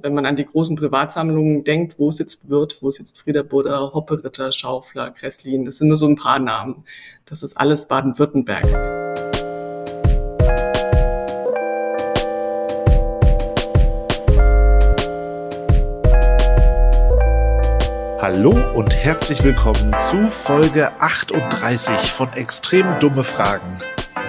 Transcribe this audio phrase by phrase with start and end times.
[0.00, 4.52] Wenn man an die großen Privatsammlungen denkt, wo sitzt Wirth, wo sitzt Frieder Budder, Hopperitter,
[4.52, 6.84] Schaufler, Kresslin, das sind nur so ein paar Namen.
[7.24, 8.64] Das ist alles Baden-Württemberg.
[18.20, 23.78] Hallo und herzlich willkommen zu Folge 38 von Extrem dumme Fragen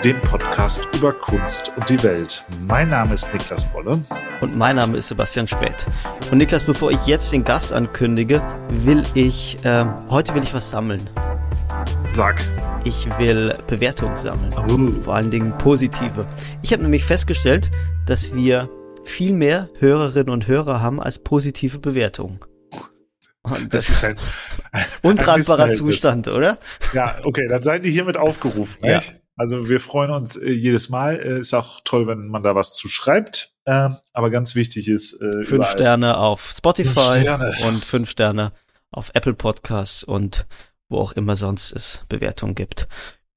[0.04, 2.46] dem Podcast über Kunst und die Welt.
[2.62, 4.02] Mein Name ist Niklas Bolle.
[4.40, 5.86] Und mein Name ist Sebastian Spät.
[6.32, 10.70] Und Niklas, bevor ich jetzt den Gast ankündige, will ich, äh, heute will ich was
[10.70, 11.10] sammeln.
[12.12, 12.42] Sag.
[12.86, 14.54] Ich will Bewertungen sammeln.
[14.56, 15.02] Oh.
[15.04, 16.26] Vor allen Dingen positive.
[16.62, 17.70] Ich habe nämlich festgestellt,
[18.06, 18.70] dass wir
[19.04, 22.40] viel mehr Hörerinnen und Hörer haben als positive Bewertungen.
[23.42, 24.18] Und das ist ein,
[24.72, 26.58] ein untragbarer Zustand, oder?
[26.94, 28.78] Ja, okay, dann seid ihr hiermit aufgerufen.
[28.82, 28.96] Ja.
[28.96, 29.20] Nicht?
[29.40, 31.16] Also wir freuen uns äh, jedes Mal.
[31.16, 33.54] Äh, ist auch toll, wenn man da was zu schreibt.
[33.64, 35.72] Äh, aber ganz wichtig ist äh, fünf überall.
[35.72, 37.54] Sterne auf Spotify fünf Sterne.
[37.66, 38.52] und fünf Sterne
[38.92, 40.46] auf Apple Podcasts und
[40.90, 42.90] wo auch immer sonst es Bewertungen gibt.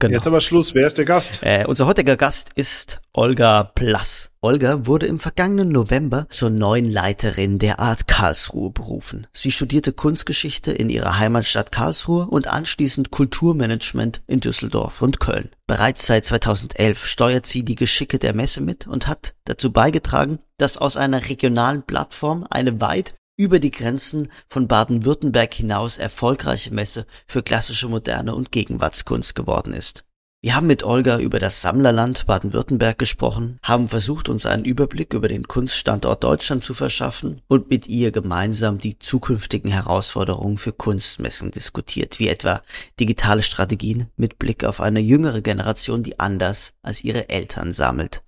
[0.03, 0.15] Genau.
[0.15, 0.75] Jetzt aber Schluss.
[0.75, 1.45] Wer ist der Gast?
[1.45, 4.31] Äh, unser heutiger Gast ist Olga Plass.
[4.41, 9.29] Olga wurde im vergangenen November zur neuen Leiterin der Art Karlsruhe berufen.
[9.33, 15.51] Sie studierte Kunstgeschichte in ihrer Heimatstadt Karlsruhe und anschließend Kulturmanagement in Düsseldorf und Köln.
[15.69, 20.79] Bereits seit 2011 steuert sie die Geschicke der Messe mit und hat dazu beigetragen, dass
[20.79, 27.43] aus einer regionalen Plattform eine weit über die Grenzen von Baden-Württemberg hinaus erfolgreiche Messe für
[27.43, 30.05] klassische Moderne und Gegenwartskunst geworden ist.
[30.45, 35.29] Wir haben mit Olga über das Sammlerland Baden-Württemberg gesprochen, haben versucht, uns einen Überblick über
[35.29, 42.19] den Kunststandort Deutschland zu verschaffen und mit ihr gemeinsam die zukünftigen Herausforderungen für Kunstmessen diskutiert,
[42.19, 42.63] wie etwa
[42.99, 48.25] digitale Strategien mit Blick auf eine jüngere Generation, die anders als ihre Eltern sammelt.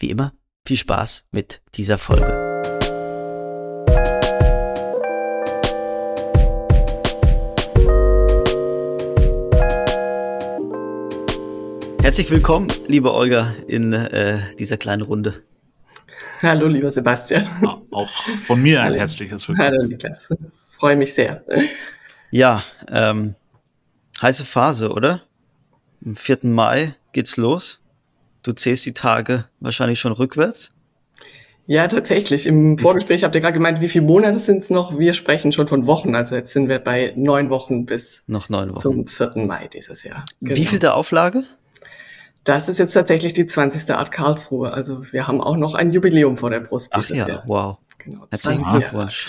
[0.00, 0.32] Wie immer,
[0.66, 2.53] viel Spaß mit dieser Folge.
[12.04, 15.42] Herzlich willkommen, liebe Olga, in äh, dieser kleinen Runde.
[16.42, 17.48] Hallo, lieber Sebastian.
[17.90, 18.10] Auch
[18.44, 18.98] von mir ein Hallo.
[18.98, 19.68] herzliches Willkommen.
[19.68, 20.28] Hallo, Niklas.
[20.78, 21.42] Freue mich sehr.
[22.30, 22.62] Ja,
[22.92, 23.36] ähm,
[24.20, 25.22] heiße Phase, oder?
[26.04, 26.40] Am 4.
[26.42, 27.80] Mai geht's los.
[28.42, 30.74] Du zählst die Tage wahrscheinlich schon rückwärts.
[31.66, 32.46] Ja, tatsächlich.
[32.46, 34.98] Im Vorgespräch habt ihr gerade gemeint, wie viele Monate sind es noch?
[34.98, 36.14] Wir sprechen schon von Wochen.
[36.14, 38.80] Also jetzt sind wir bei neun Wochen bis noch neun Wochen.
[38.80, 39.46] zum 4.
[39.46, 40.26] Mai dieses Jahr.
[40.42, 40.54] Genau.
[40.54, 41.44] Wie viel der Auflage?
[42.44, 43.90] Das ist jetzt tatsächlich die 20.
[43.90, 44.72] Art Karlsruhe.
[44.72, 46.88] Also wir haben auch noch ein Jubiläum vor der Brust.
[46.92, 47.42] Ach ja, Jahr.
[47.46, 47.78] wow.
[47.98, 49.28] Genau, Herzlichen Glückwunsch.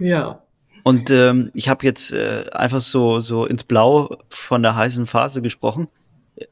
[0.00, 0.42] Ja.
[0.82, 5.40] Und ähm, ich habe jetzt äh, einfach so, so ins Blau von der heißen Phase
[5.40, 5.86] gesprochen.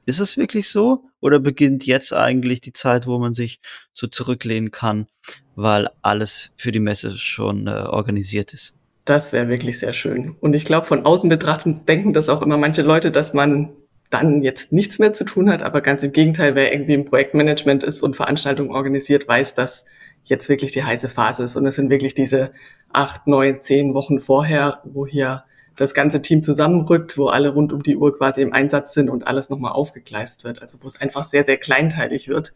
[0.07, 1.03] Ist es wirklich so?
[1.21, 3.61] Oder beginnt jetzt eigentlich die Zeit, wo man sich
[3.93, 5.09] so zurücklehnen kann,
[5.57, 8.75] weil alles für die Messe schon äh, organisiert ist?
[9.05, 10.37] Das wäre wirklich sehr schön.
[10.41, 13.71] Und ich glaube, von außen betrachtend denken das auch immer manche Leute, dass man
[14.11, 17.85] dann jetzt nichts mehr zu tun hat, aber ganz im Gegenteil, wer irgendwie im Projektmanagement
[17.85, 19.85] ist und Veranstaltungen organisiert, weiß, dass
[20.25, 21.57] jetzt wirklich die heiße Phase ist.
[21.57, 22.51] Und es sind wirklich diese
[22.93, 25.45] acht, neun, zehn Wochen vorher, wo hier
[25.77, 29.27] das ganze Team zusammenrückt, wo alle rund um die Uhr quasi im Einsatz sind und
[29.27, 30.61] alles nochmal aufgegleist wird.
[30.61, 32.53] Also wo es einfach sehr, sehr kleinteilig wird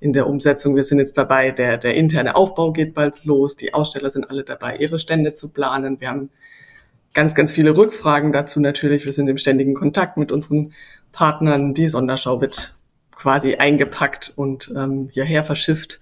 [0.00, 0.76] in der Umsetzung.
[0.76, 4.44] Wir sind jetzt dabei, der, der interne Aufbau geht bald los, die Aussteller sind alle
[4.44, 6.00] dabei, ihre Stände zu planen.
[6.00, 6.30] Wir haben
[7.14, 9.04] ganz, ganz viele Rückfragen dazu natürlich.
[9.04, 10.72] Wir sind im ständigen Kontakt mit unseren
[11.12, 11.74] Partnern.
[11.74, 12.74] Die Sonderschau wird
[13.12, 16.00] quasi eingepackt und ähm, hierher verschifft.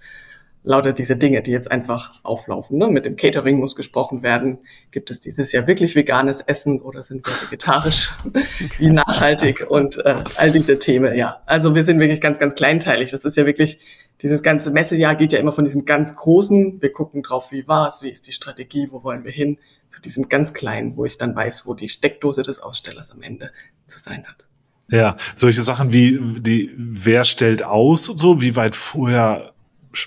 [0.67, 2.79] Lauter diese Dinge, die jetzt einfach auflaufen.
[2.79, 2.87] Ne?
[2.87, 4.57] Mit dem Catering muss gesprochen werden.
[4.89, 8.11] Gibt es dieses Jahr wirklich veganes Essen oder sind wir vegetarisch?
[8.79, 11.15] Wie nachhaltig und äh, all diese Themen.
[11.15, 13.11] Ja, also wir sind wirklich ganz, ganz kleinteilig.
[13.11, 13.79] Das ist ja wirklich
[14.21, 16.81] dieses ganze Messejahr geht ja immer von diesem ganz großen.
[16.81, 19.57] Wir gucken drauf, wie war's, wie ist die Strategie, wo wollen wir hin,
[19.95, 23.51] zu diesem ganz kleinen, wo ich dann weiß, wo die Steckdose des Ausstellers am Ende
[23.87, 24.45] zu sein hat.
[24.91, 29.53] Ja, solche Sachen wie die, wer stellt aus und so, wie weit vorher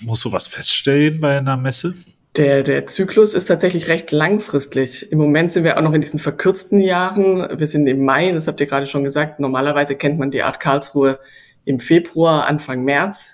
[0.01, 1.95] muss sowas feststellen bei einer Messe?
[2.35, 5.11] Der, der Zyklus ist tatsächlich recht langfristig.
[5.11, 7.59] Im Moment sind wir auch noch in diesen verkürzten Jahren.
[7.59, 9.39] Wir sind im Mai, das habt ihr gerade schon gesagt.
[9.39, 11.19] Normalerweise kennt man die Art Karlsruhe
[11.65, 13.29] im Februar, Anfang März.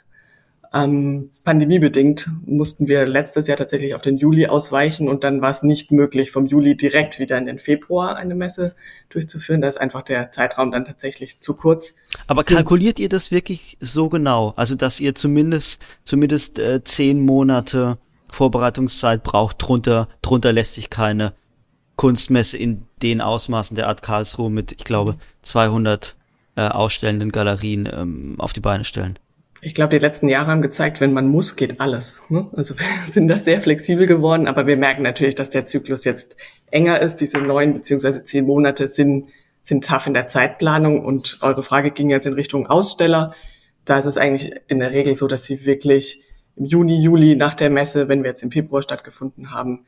[0.75, 5.63] Ähm, pandemiebedingt mussten wir letztes Jahr tatsächlich auf den Juli ausweichen und dann war es
[5.63, 8.75] nicht möglich, vom Juli direkt wieder in den Februar eine Messe
[9.07, 9.61] durchzuführen.
[9.61, 11.95] Da ist einfach der Zeitraum dann tatsächlich zu kurz.
[12.27, 14.51] Aber kalkuliert ihr das wirklich so genau?
[14.57, 17.97] Also, dass ihr zumindest, zumindest äh, zehn Monate
[18.27, 21.31] Vorbereitungszeit braucht, drunter, drunter lässt sich keine
[21.95, 26.17] Kunstmesse in den Ausmaßen der Art Karlsruhe mit, ich glaube, 200
[26.57, 29.17] äh, ausstellenden Galerien ähm, auf die Beine stellen.
[29.65, 32.19] Ich glaube, die letzten Jahre haben gezeigt, wenn man muss, geht alles.
[32.29, 32.47] Ne?
[32.55, 36.35] Also wir sind da sehr flexibel geworden, aber wir merken natürlich, dass der Zyklus jetzt
[36.69, 37.15] enger ist.
[37.15, 39.29] Diese neun beziehungsweise zehn Monate sind,
[39.63, 43.33] sind tough in der Zeitplanung und eure Frage ging jetzt in Richtung Aussteller.
[43.85, 46.21] Da ist es eigentlich in der Regel so, dass sie wirklich
[46.55, 49.87] im Juni, Juli nach der Messe, wenn wir jetzt im Februar stattgefunden haben,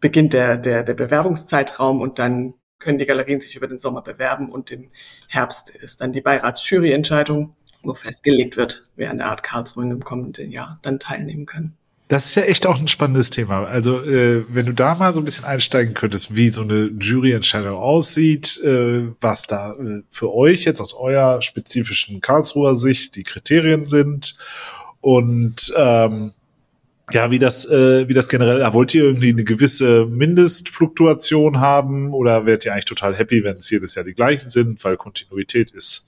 [0.00, 4.50] beginnt der, der, der Bewerbungszeitraum und dann können die Galerien sich über den Sommer bewerben
[4.50, 4.90] und im
[5.28, 10.50] Herbst ist dann die Beiratsjuryentscheidung, wo festgelegt wird, wer an der Art Karlsruhe im kommenden
[10.50, 11.74] Jahr dann teilnehmen kann.
[12.08, 13.64] Das ist ja echt auch ein spannendes Thema.
[13.64, 17.74] Also äh, wenn du da mal so ein bisschen einsteigen könntest, wie so eine Juryentscheidung
[17.74, 23.88] aussieht, äh, was da äh, für euch jetzt aus eurer spezifischen Karlsruher Sicht die Kriterien
[23.88, 24.36] sind
[25.00, 26.32] und ähm,
[27.12, 32.12] ja, wie das, äh, wie das generell, ja, wollt ihr irgendwie eine gewisse Mindestfluktuation haben
[32.12, 35.70] oder werdet ihr eigentlich total happy, wenn es jedes Jahr die gleichen sind, weil Kontinuität
[35.70, 36.06] ist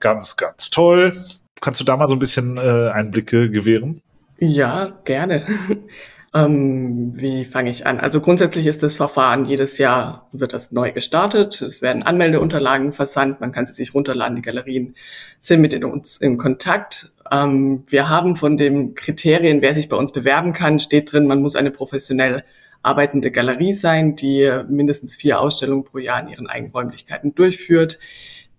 [0.00, 1.12] ganz, ganz toll.
[1.60, 4.02] Kannst du da mal so ein bisschen äh, Einblicke gewähren?
[4.38, 5.44] Ja, gerne.
[6.34, 7.98] ähm, wie fange ich an?
[7.98, 11.60] Also grundsätzlich ist das Verfahren jedes Jahr wird das neu gestartet.
[11.60, 13.40] Es werden Anmeldeunterlagen versandt.
[13.40, 14.36] Man kann sie sich runterladen.
[14.36, 14.94] Die Galerien
[15.38, 17.12] sind mit uns in Kontakt.
[17.30, 21.42] Ähm, wir haben von den Kriterien, wer sich bei uns bewerben kann, steht drin, man
[21.42, 22.44] muss eine professionell
[22.82, 27.98] arbeitende Galerie sein, die mindestens vier Ausstellungen pro Jahr in ihren Eigenräumlichkeiten durchführt,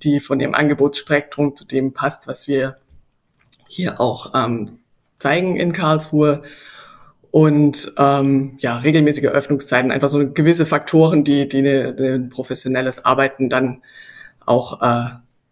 [0.04, 2.78] die von ihrem Angebotsspektrum zu dem passt, was wir
[3.68, 4.80] hier auch ähm,
[5.20, 6.44] zeigen in Karlsruhe.
[7.32, 13.84] Und ähm, ja, regelmäßige Öffnungszeiten, einfach so gewisse Faktoren, die, die ein professionelles Arbeiten dann
[14.46, 15.10] auch äh,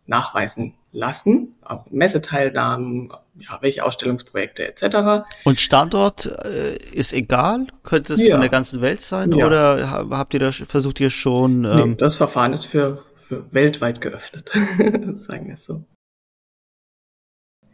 [0.07, 5.27] nachweisen lassen, auch Messeteilnahmen, ja, welche Ausstellungsprojekte etc.
[5.43, 7.67] Und Standort äh, ist egal?
[7.83, 8.31] Könnte es ja.
[8.31, 9.31] von der ganzen Welt sein?
[9.33, 9.45] Ja.
[9.45, 11.65] Oder habt ihr da versucht ihr schon?
[11.65, 14.49] Ähm nee, das Verfahren ist für, für weltweit geöffnet,
[15.27, 15.83] sagen wir es so.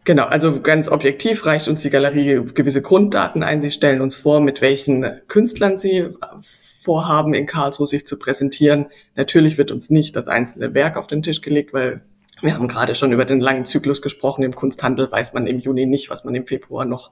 [0.05, 3.61] Genau, also ganz objektiv reicht uns die Galerie gewisse Grunddaten ein.
[3.61, 6.09] Sie stellen uns vor, mit welchen Künstlern sie
[6.81, 8.87] vorhaben, in Karlsruhe sich zu präsentieren.
[9.15, 12.01] Natürlich wird uns nicht das einzelne Werk auf den Tisch gelegt, weil
[12.41, 14.43] wir haben gerade schon über den langen Zyklus gesprochen.
[14.43, 17.11] Im Kunsthandel weiß man im Juni nicht, was man im Februar noch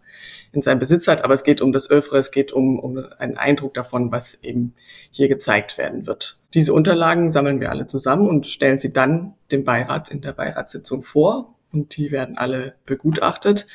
[0.51, 1.23] in seinem Besitz hat.
[1.23, 4.73] Aber es geht um das Övre, es geht um, um einen Eindruck davon, was eben
[5.11, 6.40] hier gezeigt werden wird.
[6.53, 11.01] Diese Unterlagen sammeln wir alle zusammen und stellen sie dann dem Beirat in der Beiratssitzung
[11.03, 11.55] vor.
[11.71, 13.67] Und die werden alle begutachtet.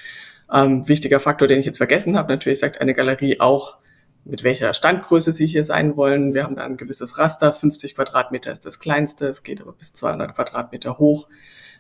[0.53, 3.79] Ähm, wichtiger Faktor, den ich jetzt vergessen habe, natürlich sagt eine Galerie auch,
[4.27, 6.35] mit welcher Standgröße Sie hier sein wollen.
[6.35, 7.53] Wir haben da ein gewisses Raster.
[7.53, 9.27] 50 Quadratmeter ist das kleinste.
[9.27, 11.29] Es geht aber bis 200 Quadratmeter hoch.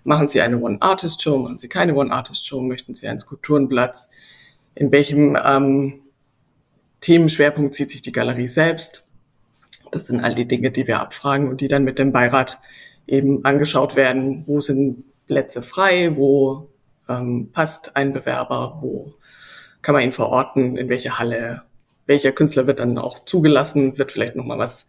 [0.05, 1.39] Machen Sie eine One-Artist-Show?
[1.39, 2.61] Machen Sie keine One-Artist-Show?
[2.61, 4.09] Möchten Sie einen Skulpturenplatz?
[4.77, 6.03] In welchem ähm,
[7.01, 9.06] Themenschwerpunkt zieht sich die Galerie selbst?
[9.93, 12.61] Das sind all die Dinge, die wir abfragen und die dann mit dem Beirat
[13.07, 14.45] eben angeschaut werden.
[14.47, 16.17] Wo sind Plätze frei?
[16.17, 16.69] Wo
[17.09, 18.79] ähm, passt ein Bewerber?
[18.81, 19.15] Wo
[19.83, 20.77] kann man ihn verorten?
[20.77, 21.63] In welche Halle?
[22.07, 24.87] welcher Künstler wird dann auch zugelassen, wird vielleicht nochmal was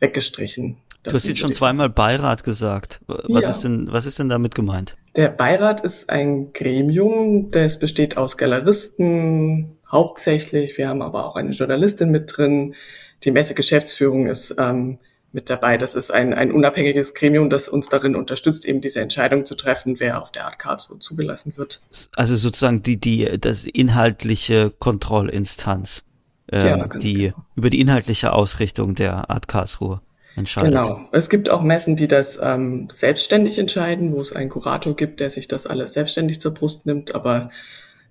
[0.00, 0.78] weggestrichen.
[1.02, 3.00] Das du hast jetzt schon zweimal Beirat gesagt.
[3.06, 3.50] Was ja.
[3.50, 4.96] ist denn, was ist denn damit gemeint?
[5.16, 10.76] Der Beirat ist ein Gremium, das besteht aus Galeristen hauptsächlich.
[10.76, 12.74] Wir haben aber auch eine Journalistin mit drin.
[13.24, 14.98] Die Messegeschäftsführung ist ähm,
[15.32, 15.76] mit dabei.
[15.76, 20.00] Das ist ein, ein unabhängiges Gremium, das uns darin unterstützt, eben diese Entscheidung zu treffen,
[20.00, 21.82] wer auf der Art Karlsruhe zugelassen wird.
[22.16, 26.04] Also sozusagen die, die, das inhaltliche Kontrollinstanz
[26.50, 27.44] äh, ja, die genau.
[27.56, 30.00] über die inhaltliche Ausrichtung der Art Karlsruhe
[30.34, 30.72] entscheidet.
[30.72, 31.00] Genau.
[31.12, 35.30] Es gibt auch Messen, die das ähm, selbstständig entscheiden, wo es einen Kurator gibt, der
[35.30, 37.14] sich das alles selbstständig zur Brust nimmt.
[37.14, 37.50] Aber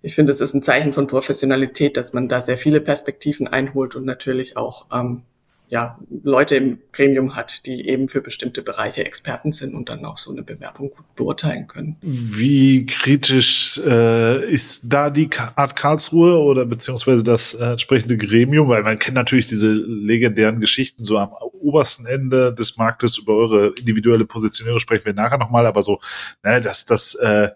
[0.01, 3.95] ich finde, es ist ein Zeichen von Professionalität, dass man da sehr viele Perspektiven einholt
[3.95, 5.23] und natürlich auch ähm,
[5.69, 10.17] ja, Leute im Gremium hat, die eben für bestimmte Bereiche Experten sind und dann auch
[10.17, 11.97] so eine Bewerbung gut beurteilen können.
[12.01, 18.69] Wie kritisch äh, ist da die Art Karlsruhe oder beziehungsweise das äh, entsprechende Gremium?
[18.69, 23.73] Weil man kennt natürlich diese legendären Geschichten so am obersten Ende des Marktes über eure
[23.77, 25.99] individuelle Positionierung sprechen wir nachher nochmal, aber so,
[26.43, 27.49] ne, dass das äh,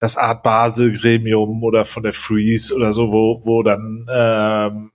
[0.00, 4.90] das Art Basel Gremium oder von der Freeze oder so, wo, wo dann ähm,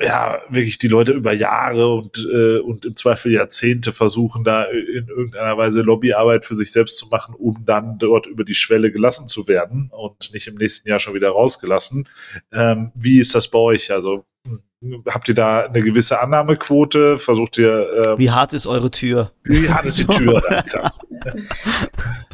[0.00, 5.08] ja, wirklich die Leute über Jahre und, äh, und im Zweifel Jahrzehnte versuchen, da in
[5.08, 9.26] irgendeiner Weise Lobbyarbeit für sich selbst zu machen, um dann dort über die Schwelle gelassen
[9.26, 12.08] zu werden und nicht im nächsten Jahr schon wieder rausgelassen.
[12.52, 13.90] Ähm, wie ist das bei euch?
[13.90, 14.24] Also
[15.06, 17.18] habt ihr da eine gewisse Annahmequote?
[17.18, 17.88] Versucht ihr.
[18.06, 19.32] Ähm, wie hart ist eure Tür?
[19.44, 20.42] Wie hart ist die Tür?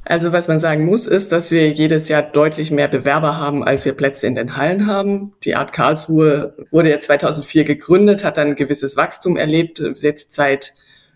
[0.05, 3.85] also was man sagen muss, ist, dass wir jedes Jahr deutlich mehr Bewerber haben, als
[3.85, 5.33] wir Plätze in den Hallen haben.
[5.45, 10.75] Die Art Karlsruhe wurde ja 2004 gegründet, hat dann ein gewisses Wachstum erlebt, jetzt seit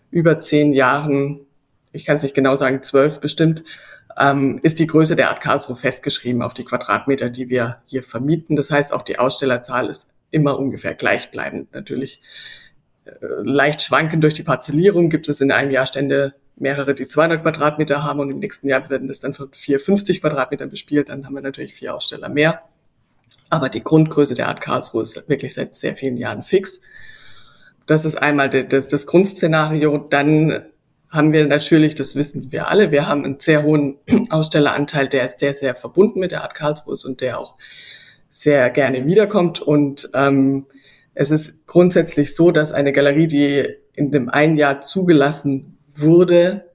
[0.09, 1.41] über zehn Jahren,
[1.91, 3.65] ich kann es nicht genau sagen, zwölf bestimmt,
[4.17, 8.55] ähm, ist die Größe der Art Karlsruhe festgeschrieben auf die Quadratmeter, die wir hier vermieten.
[8.55, 11.73] Das heißt, auch die Ausstellerzahl ist immer ungefähr gleichbleibend.
[11.73, 12.21] Natürlich
[13.05, 13.11] äh,
[13.43, 18.03] leicht schwankend durch die Parzellierung gibt es in einem Jahr Stände mehrere, die 200 Quadratmeter
[18.03, 21.09] haben und im nächsten Jahr werden das dann von 450 Quadratmetern bespielt.
[21.09, 22.63] Dann haben wir natürlich vier Aussteller mehr.
[23.49, 26.81] Aber die Grundgröße der Art Karlsruhe ist wirklich seit sehr vielen Jahren fix.
[27.85, 29.97] Das ist einmal das, Grundszenario.
[29.97, 30.65] Dann
[31.09, 33.97] haben wir natürlich, das wissen wir alle, wir haben einen sehr hohen
[34.29, 37.55] Ausstelleranteil, der ist sehr, sehr verbunden mit der Art Karlsruhe und der auch
[38.41, 39.61] sehr gerne wiederkommt.
[39.61, 40.65] Und ähm,
[41.13, 46.65] es ist grundsätzlich so, dass eine Galerie, die in dem einen Jahr zugelassen wurde,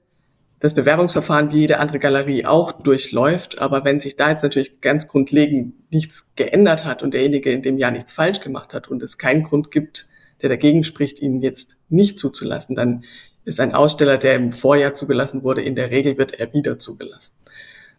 [0.59, 3.59] das Bewerbungsverfahren wie jede andere Galerie auch durchläuft.
[3.59, 7.77] Aber wenn sich da jetzt natürlich ganz grundlegend nichts geändert hat und derjenige in dem
[7.77, 10.07] Jahr nichts falsch gemacht hat und es keinen Grund gibt,
[10.41, 13.03] der dagegen spricht, ihn jetzt nicht zuzulassen, dann
[13.45, 17.35] ist ein Aussteller, der im Vorjahr zugelassen wurde, in der Regel wird er wieder zugelassen.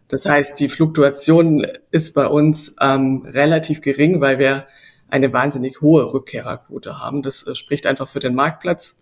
[0.07, 4.67] Das heißt, die Fluktuation ist bei uns ähm, relativ gering, weil wir
[5.09, 7.21] eine wahnsinnig hohe Rückkehrerquote haben.
[7.21, 8.97] Das äh, spricht einfach für den Marktplatz.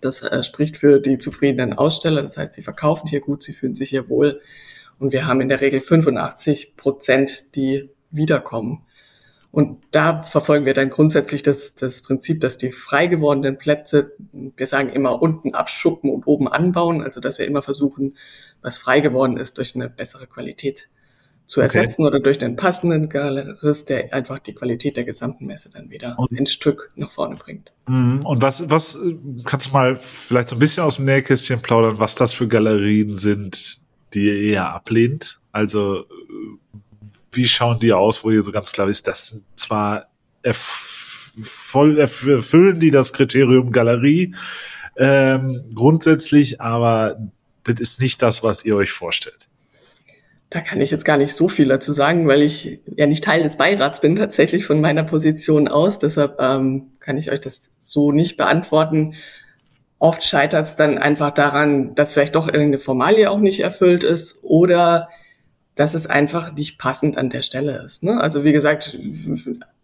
[0.00, 2.22] Das äh, spricht für die zufriedenen Aussteller.
[2.22, 4.40] Das heißt, sie verkaufen hier gut, sie fühlen sich hier wohl.
[4.98, 8.84] Und wir haben in der Regel 85 Prozent, die wiederkommen.
[9.50, 14.66] Und da verfolgen wir dann grundsätzlich das, das Prinzip, dass die frei gewordenen Plätze, wir
[14.66, 18.16] sagen immer unten abschuppen und oben anbauen, also dass wir immer versuchen,
[18.62, 20.88] was frei geworden ist, durch eine bessere Qualität
[21.46, 22.08] zu ersetzen okay.
[22.08, 26.32] oder durch einen passenden Galerist, der einfach die Qualität der gesamten Messe dann wieder und,
[26.32, 27.72] ein Stück nach vorne bringt.
[27.86, 28.20] Mhm.
[28.24, 28.98] Und was, was
[29.44, 33.16] kannst du mal vielleicht so ein bisschen aus dem Nähkästchen plaudern, was das für Galerien
[33.16, 33.80] sind,
[34.14, 35.40] die ihr eher ablehnt?
[35.50, 36.04] Also
[37.32, 40.06] wie schauen die aus, wo ihr so ganz klar ist, das sind zwar
[41.42, 44.34] voll erfüllen die das Kriterium Galerie
[44.96, 47.16] ähm, grundsätzlich, aber
[47.64, 49.48] das ist nicht das, was ihr euch vorstellt.
[50.50, 53.42] Da kann ich jetzt gar nicht so viel dazu sagen, weil ich ja nicht Teil
[53.42, 55.98] des Beirats bin, tatsächlich von meiner Position aus.
[55.98, 59.14] Deshalb ähm, kann ich euch das so nicht beantworten.
[59.98, 64.40] Oft scheitert es dann einfach daran, dass vielleicht doch irgendeine Formalie auch nicht erfüllt ist
[64.42, 65.08] oder
[65.74, 68.02] dass es einfach nicht passend an der Stelle ist.
[68.02, 68.20] Ne?
[68.20, 68.98] Also wie gesagt,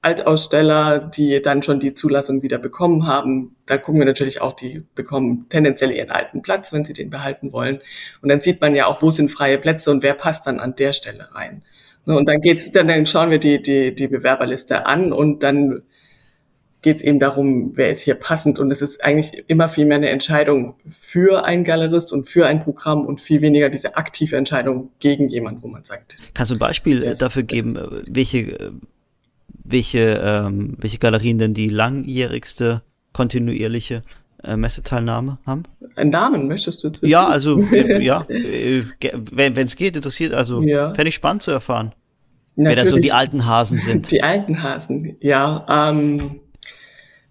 [0.00, 4.84] Altaussteller, die dann schon die Zulassung wieder bekommen haben, da gucken wir natürlich auch, die
[4.94, 7.80] bekommen tendenziell ihren alten Platz, wenn sie den behalten wollen.
[8.22, 10.76] Und dann sieht man ja auch, wo sind freie Plätze und wer passt dann an
[10.76, 11.62] der Stelle rein.
[12.06, 12.16] Ne?
[12.16, 15.82] Und dann geht's, dann, dann schauen wir die, die, die Bewerberliste an und dann
[16.80, 18.58] geht es eben darum, wer ist hier passend.
[18.58, 22.60] Und es ist eigentlich immer viel mehr eine Entscheidung für einen Galerist und für ein
[22.60, 26.16] Programm und viel weniger diese aktive Entscheidung gegen jemanden, wo man sagt.
[26.34, 28.72] Kannst du ein Beispiel ist, dafür geben, äh, welche,
[29.70, 32.82] welche, ähm, welche Galerien denn die langjährigste
[33.12, 34.02] kontinuierliche
[34.42, 35.64] äh, Messeteilnahme haben?
[35.96, 36.90] Einen Namen möchtest du?
[37.02, 38.84] Ja, also äh, ja, äh,
[39.32, 40.32] wenn es geht, interessiert.
[40.32, 40.90] Also ja.
[40.90, 41.92] fände ich spannend zu erfahren.
[42.56, 42.76] Natürlich.
[42.76, 44.10] Wer da so die alten Hasen sind.
[44.10, 45.90] Die alten Hasen, ja.
[45.90, 46.40] Ähm,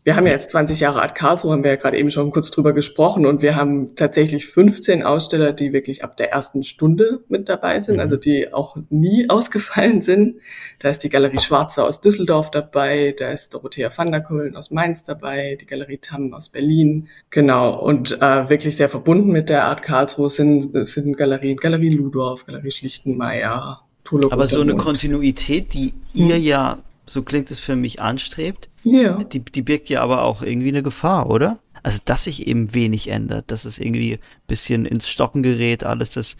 [0.07, 2.49] wir haben ja jetzt 20 Jahre Art Karlsruhe, haben wir ja gerade eben schon kurz
[2.49, 7.49] drüber gesprochen und wir haben tatsächlich 15 Aussteller, die wirklich ab der ersten Stunde mit
[7.49, 7.99] dabei sind, mhm.
[7.99, 10.37] also die auch nie ausgefallen sind.
[10.79, 14.71] Da ist die Galerie Schwarzer aus Düsseldorf dabei, da ist Dorothea van der Kohlen aus
[14.71, 17.09] Mainz dabei, die Galerie Tamm aus Berlin.
[17.29, 22.45] Genau, und äh, wirklich sehr verbunden mit der Art Karlsruhe sind, sind Galerien, Galerie Ludorf,
[22.45, 23.81] Galerie Schlichtenmeier,
[24.29, 26.43] Aber so eine Kontinuität, die ihr hm.
[26.43, 29.23] ja, so klingt es für mich, anstrebt, ja.
[29.23, 31.59] Die, die birgt ja aber auch irgendwie eine Gefahr, oder?
[31.83, 36.11] Also, dass sich eben wenig ändert, dass es irgendwie ein bisschen ins Stocken gerät, alles
[36.11, 36.37] das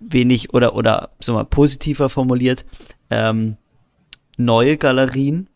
[0.00, 2.64] wenig oder, oder, so mal, positiver formuliert,
[3.10, 3.56] ähm,
[4.36, 5.48] neue Galerien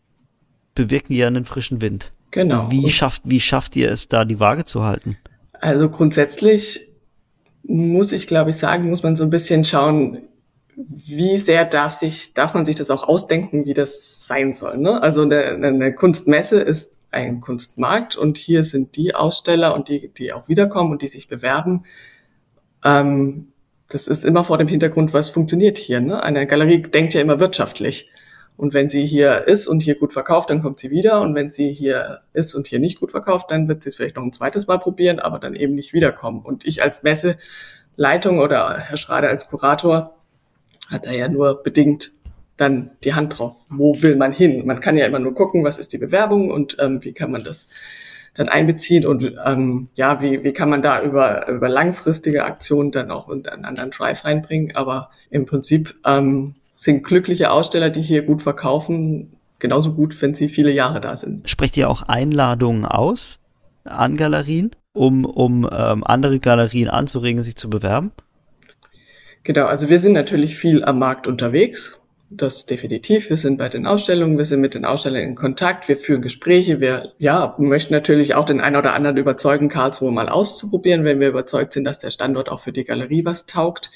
[0.73, 2.11] bewirken ja einen frischen Wind.
[2.31, 2.71] Genau.
[2.71, 5.17] Wie schafft, wie schafft ihr es da, die Waage zu halten?
[5.53, 6.87] Also grundsätzlich
[7.63, 10.17] muss ich, glaube ich, sagen, muss man so ein bisschen schauen,
[10.75, 14.77] wie sehr darf sich, darf man sich das auch ausdenken, wie das sein soll.
[14.77, 15.01] Ne?
[15.01, 20.33] Also eine, eine Kunstmesse ist ein Kunstmarkt und hier sind die Aussteller und die, die
[20.33, 21.83] auch wiederkommen und die sich bewerben.
[22.83, 23.51] Ähm,
[23.89, 25.99] das ist immer vor dem Hintergrund, was funktioniert hier.
[25.99, 26.23] Ne?
[26.23, 28.09] Eine Galerie denkt ja immer wirtschaftlich.
[28.55, 31.21] Und wenn sie hier ist und hier gut verkauft, dann kommt sie wieder.
[31.21, 34.15] Und wenn sie hier ist und hier nicht gut verkauft, dann wird sie es vielleicht
[34.15, 36.41] noch ein zweites Mal probieren, aber dann eben nicht wiederkommen.
[36.43, 40.15] Und ich als Messeleitung oder Herr Schrader als Kurator
[40.91, 42.11] hat er ja nur bedingt
[42.57, 43.65] dann die Hand drauf.
[43.69, 44.65] Wo will man hin?
[44.65, 47.43] Man kann ja immer nur gucken, was ist die Bewerbung und ähm, wie kann man
[47.43, 47.67] das
[48.33, 53.11] dann einbeziehen und ähm, ja, wie, wie kann man da über, über langfristige Aktionen dann
[53.11, 54.75] auch einen anderen Drive reinbringen.
[54.75, 60.49] Aber im Prinzip ähm, sind glückliche Aussteller, die hier gut verkaufen, genauso gut, wenn sie
[60.49, 61.49] viele Jahre da sind.
[61.49, 63.39] Sprecht ihr auch Einladungen aus
[63.83, 68.11] an Galerien, um, um ähm, andere Galerien anzuregen, sich zu bewerben?
[69.43, 71.97] Genau, also wir sind natürlich viel am Markt unterwegs.
[72.33, 73.29] Das definitiv.
[73.29, 76.79] Wir sind bei den Ausstellungen, wir sind mit den Ausstellern in Kontakt, wir führen Gespräche,
[76.79, 81.27] wir ja, möchten natürlich auch den einen oder anderen überzeugen, Karlsruhe mal auszuprobieren, wenn wir
[81.27, 83.91] überzeugt sind, dass der Standort auch für die Galerie was taugt.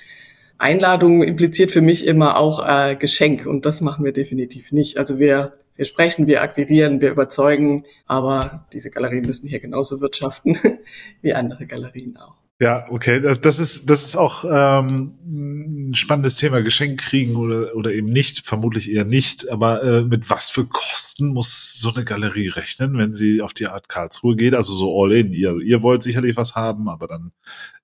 [0.57, 4.97] Einladung impliziert für mich immer auch äh, Geschenk und das machen wir definitiv nicht.
[4.97, 10.57] Also wir, wir sprechen, wir akquirieren, wir überzeugen, aber diese Galerien müssen hier genauso wirtschaften
[11.21, 12.44] wie andere Galerien auch.
[12.61, 17.75] Ja, okay, das, das ist das ist auch ähm, ein spannendes Thema, Geschenk kriegen oder
[17.75, 19.49] oder eben nicht, vermutlich eher nicht.
[19.49, 23.67] Aber äh, mit was für Kosten muss so eine Galerie rechnen, wenn sie auf die
[23.67, 24.53] Art Karlsruhe geht?
[24.53, 25.33] Also so all in.
[25.33, 27.31] Ihr ihr wollt sicherlich was haben, aber dann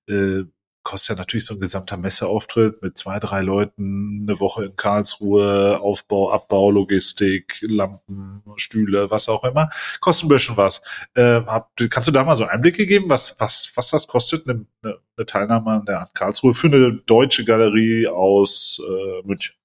[0.08, 0.46] äh,
[0.84, 5.80] kostet ja natürlich so ein gesamter Messeauftritt mit zwei, drei Leuten, eine Woche in Karlsruhe,
[5.80, 9.70] Aufbau, Abbau, Logistik, Lampen, Stühle, was auch immer.
[10.00, 10.82] Kostet ein bisschen was.
[11.14, 14.66] Äh, hab, kannst du da mal so Einblicke geben, was, was, was das kostet, eine,
[14.84, 19.56] eine Teilnahme an der Art Karlsruhe für eine deutsche Galerie aus äh, München?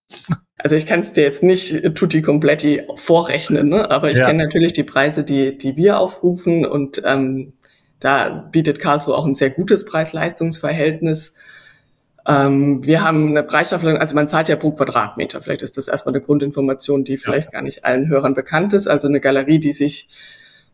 [0.58, 3.90] Also ich kann es dir jetzt nicht tutti completi vorrechnen, ne?
[3.90, 4.26] aber ich ja.
[4.26, 7.52] kenne natürlich die Preise, die, die wir aufrufen und ähm,
[8.06, 11.34] da bietet Karlsruhe auch ein sehr gutes Preis-Leistungs-Verhältnis.
[12.25, 15.42] Ähm, wir haben eine Preisstaffelung, also man zahlt ja pro Quadratmeter.
[15.42, 17.50] Vielleicht ist das erstmal eine Grundinformation, die vielleicht ja.
[17.54, 18.86] gar nicht allen Hörern bekannt ist.
[18.86, 20.08] Also eine Galerie, die sich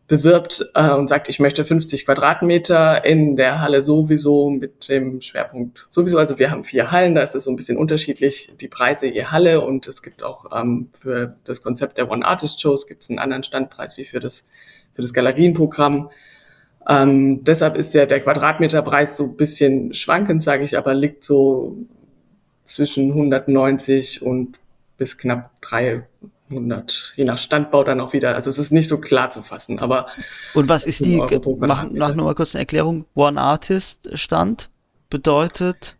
[0.07, 5.87] bewirbt äh, und sagt, ich möchte 50 Quadratmeter in der Halle sowieso mit dem Schwerpunkt
[5.89, 6.19] sowieso.
[6.19, 9.25] Also wir haben vier Hallen, da ist es so ein bisschen unterschiedlich, die Preise je
[9.25, 13.09] Halle und es gibt auch ähm, für das Konzept der One Artist Shows gibt es
[13.09, 14.45] einen anderen Standpreis wie für das,
[14.93, 16.11] für das Galerienprogramm.
[16.87, 21.77] Ähm, deshalb ist der, der Quadratmeterpreis so ein bisschen schwankend, sage ich, aber liegt so
[22.65, 24.59] zwischen 190 und
[24.97, 28.35] bis knapp 300, je nach Standbau dann auch wieder.
[28.35, 30.07] Also es ist nicht so klar zu fassen, aber.
[30.53, 31.17] Und was ist die,
[31.59, 34.69] mach, mach nur mal kurz eine Erklärung, One Artist Stand
[35.09, 35.95] bedeutet?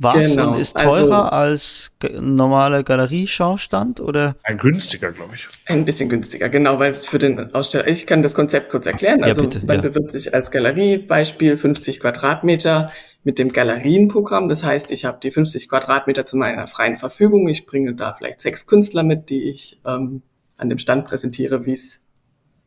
[0.00, 0.52] Was genau.
[0.52, 4.34] und ist teurer also, als normale Galerieschaustand oder?
[4.42, 5.46] Ein günstiger, glaube ich.
[5.66, 9.22] Ein bisschen günstiger, genau, weil es für den Aussteller, ich kann das Konzept kurz erklären.
[9.22, 9.82] Also ja, bitte, man ja.
[9.82, 12.90] bewirbt sich als Galerie, Beispiel 50 Quadratmeter
[13.24, 14.48] mit dem Galerienprogramm.
[14.48, 17.46] Das heißt, ich habe die 50 Quadratmeter zu meiner freien Verfügung.
[17.48, 20.22] Ich bringe da vielleicht sechs Künstler mit, die ich ähm,
[20.56, 22.02] an dem Stand präsentiere, wie es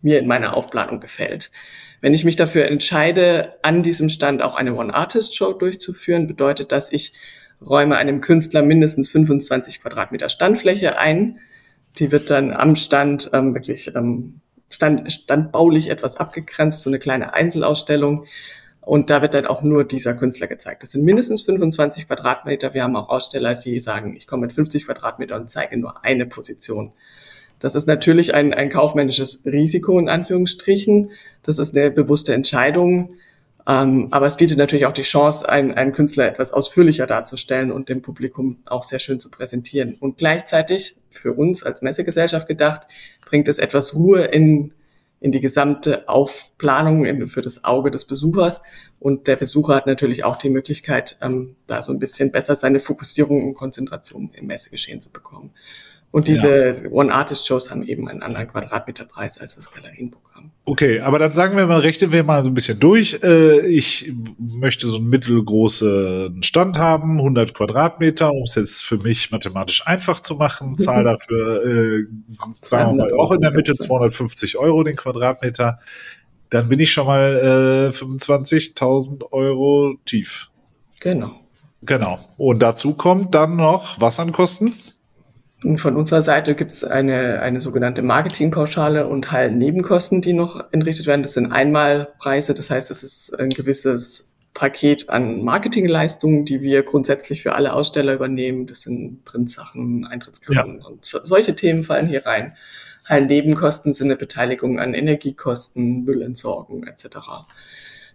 [0.01, 1.49] mir in meiner Aufplanung gefällt.
[2.03, 7.13] Wenn ich mich dafür entscheide, an diesem Stand auch eine One-Artist-Show durchzuführen, bedeutet das, ich
[7.65, 11.39] räume einem Künstler mindestens 25 Quadratmeter Standfläche ein.
[11.99, 17.35] Die wird dann am Stand ähm, wirklich ähm, stand, standbaulich etwas abgegrenzt, so eine kleine
[17.35, 18.25] Einzelausstellung.
[18.81, 20.83] Und da wird dann auch nur dieser Künstler gezeigt.
[20.83, 22.73] Das sind mindestens 25 Quadratmeter.
[22.73, 26.25] Wir haben auch Aussteller, die sagen, ich komme mit 50 Quadratmeter und zeige nur eine
[26.25, 26.91] Position.
[27.63, 31.12] Das ist natürlich ein, ein kaufmännisches Risiko in Anführungsstrichen.
[31.43, 33.15] Das ist eine bewusste Entscheidung.
[33.65, 37.88] Ähm, aber es bietet natürlich auch die Chance, einen, einen Künstler etwas ausführlicher darzustellen und
[37.88, 39.95] dem Publikum auch sehr schön zu präsentieren.
[40.02, 42.86] Und gleichzeitig, für uns als Messegesellschaft gedacht,
[43.26, 44.73] bringt es etwas Ruhe in,
[45.21, 48.62] in die gesamte Aufplanung in, für das Auge des Besuchers.
[48.99, 52.82] Und der Besucher hat natürlich auch die Möglichkeit, ähm, da so ein bisschen besser seine
[52.82, 55.52] Fokussierung und Konzentration im Messegeschehen zu bekommen.
[56.13, 56.91] Und diese ja.
[56.91, 60.52] One-Artist-Shows haben eben einen anderen Quadratmeterpreis als das Galerienprogramm.
[60.63, 63.17] Okay, aber dann sagen wir mal, rechnen wir mal so ein bisschen durch.
[63.23, 69.32] Äh, ich möchte so einen mittelgroßen Stand haben, 100 Quadratmeter, um es jetzt für mich
[69.32, 70.78] mathematisch einfach zu machen.
[70.78, 72.04] Zahl dafür, äh,
[72.62, 75.80] sagen wir mal, auch in der Mitte 250 Euro den Quadratmeter.
[76.52, 80.52] Dann bin ich schon mal äh, 25.000 Euro tief.
[80.99, 81.32] Genau.
[81.82, 82.19] Genau.
[82.38, 84.73] Und dazu kommt dann noch was an Kosten?
[85.78, 91.23] Von unserer Seite gibt es eine, eine sogenannte Marketingpauschale und Hallennebenkosten, die noch entrichtet werden.
[91.23, 97.41] Das sind Einmalpreise, das heißt, es ist ein gewisses Paket an Marketingleistungen, die wir grundsätzlich
[97.41, 98.67] für alle Aussteller übernehmen.
[98.67, 100.86] Das sind Printsachen, Eintrittskarten ja.
[100.86, 102.56] und so, solche Themen fallen hier rein.
[103.06, 107.06] Hallennebenkosten sind eine Beteiligung an Energiekosten, Müllentsorgung etc.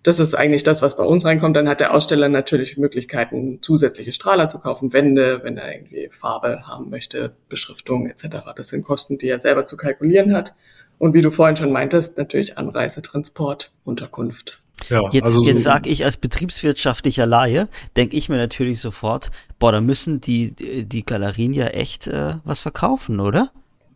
[0.02, 1.56] Das ist eigentlich das, was bei uns reinkommt.
[1.56, 6.66] Dann hat der Aussteller natürlich Möglichkeiten, zusätzliche Strahler zu kaufen, Wände, wenn er irgendwie Farbe
[6.66, 8.26] haben möchte, Beschriftung etc.
[8.56, 10.54] Das sind Kosten, die er selber zu kalkulieren hat.
[10.98, 14.60] Und wie du vorhin schon meintest, natürlich Anreise, Transport, Unterkunft.
[14.88, 19.72] Ja, jetzt also jetzt sage ich als betriebswirtschaftlicher Laie, denke ich mir natürlich sofort, boah,
[19.72, 23.50] da müssen die, die Galerien ja echt äh, was verkaufen, oder?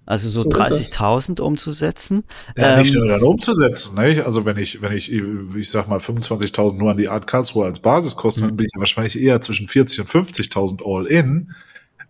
[0.05, 2.25] Also so, so 30.000 umzusetzen.
[2.57, 3.97] Ja, ähm, nicht nur dann umzusetzen.
[4.03, 4.21] Nicht?
[4.21, 7.79] Also wenn ich, wenn ich, ich sag mal 25.000 nur an die Art Karlsruhe als
[7.79, 11.53] Basis koste, dann bin ich wahrscheinlich eher zwischen 40 und 50.000 all in.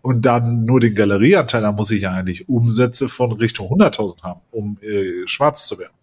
[0.01, 4.41] Und dann nur den Galerieanteil, da muss ich ja eigentlich Umsätze von Richtung 100.000 haben,
[4.51, 5.93] um äh, schwarz zu werden.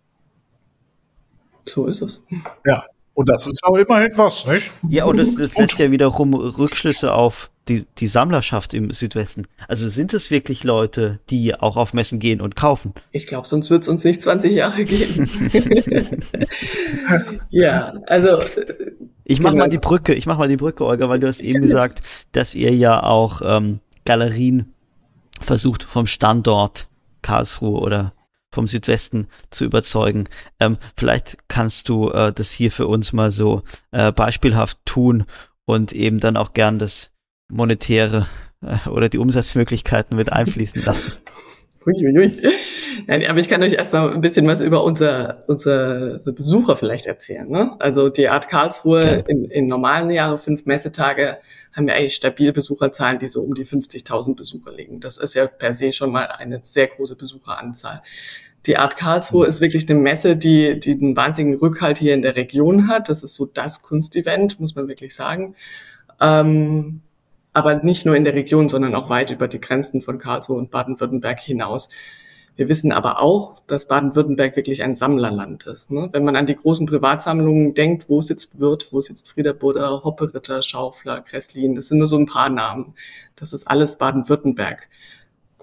[1.66, 2.22] So ist es.
[2.64, 4.72] Ja, Und das ist auch immerhin was, nicht?
[4.88, 9.46] Ja, und das, das lässt ja wiederum Rückschlüsse auf die, die Sammlerschaft im Südwesten.
[9.68, 12.92] Also sind es wirklich Leute, die auch auf Messen gehen und kaufen?
[13.12, 15.30] Ich glaube, sonst wird es uns nicht 20 Jahre geben.
[17.50, 18.38] ja, also.
[19.24, 19.64] Ich mach genau.
[19.64, 22.02] mal die Brücke, ich mach mal die Brücke, Olga, weil du hast eben gesagt,
[22.32, 24.74] dass ihr ja auch ähm, Galerien
[25.40, 26.88] versucht vom Standort
[27.22, 28.12] Karlsruhe oder
[28.52, 30.28] vom Südwesten zu überzeugen.
[30.58, 35.24] Ähm, vielleicht kannst du äh, das hier für uns mal so äh, beispielhaft tun
[35.64, 37.12] und eben dann auch gern das
[37.50, 38.26] monetäre
[38.62, 41.12] äh, oder die Umsatzmöglichkeiten mit einfließen lassen.
[41.86, 42.32] Uiuiui.
[43.06, 47.48] Nein, aber ich kann euch erstmal ein bisschen was über unser, unsere Besucher vielleicht erzählen.
[47.48, 47.74] Ne?
[47.78, 51.38] Also die Art Karlsruhe in, in normalen Jahren, fünf Messetage,
[51.72, 55.00] haben wir eigentlich stabil Besucherzahlen, die so um die 50.000 Besucher liegen.
[55.00, 58.02] Das ist ja per se schon mal eine sehr große Besucheranzahl.
[58.66, 62.36] Die Art Karlsruhe ist wirklich eine Messe, die, die einen wahnsinnigen Rückhalt hier in der
[62.36, 63.08] Region hat.
[63.08, 65.54] Das ist so das Kunstevent, muss man wirklich sagen.
[66.20, 67.00] Ähm,
[67.52, 70.70] aber nicht nur in der Region, sondern auch weit über die Grenzen von Karlsruhe und
[70.70, 71.88] Baden-Württemberg hinaus.
[72.56, 75.90] Wir wissen aber auch, dass Baden-Württemberg wirklich ein Sammlerland ist.
[75.90, 76.08] Ne?
[76.12, 80.62] Wenn man an die großen Privatsammlungen denkt, wo sitzt Wirth, wo sitzt Frieder Budder, Hopperitter,
[80.62, 82.94] Schaufler, Kresslin, das sind nur so ein paar Namen.
[83.36, 84.88] Das ist alles Baden-Württemberg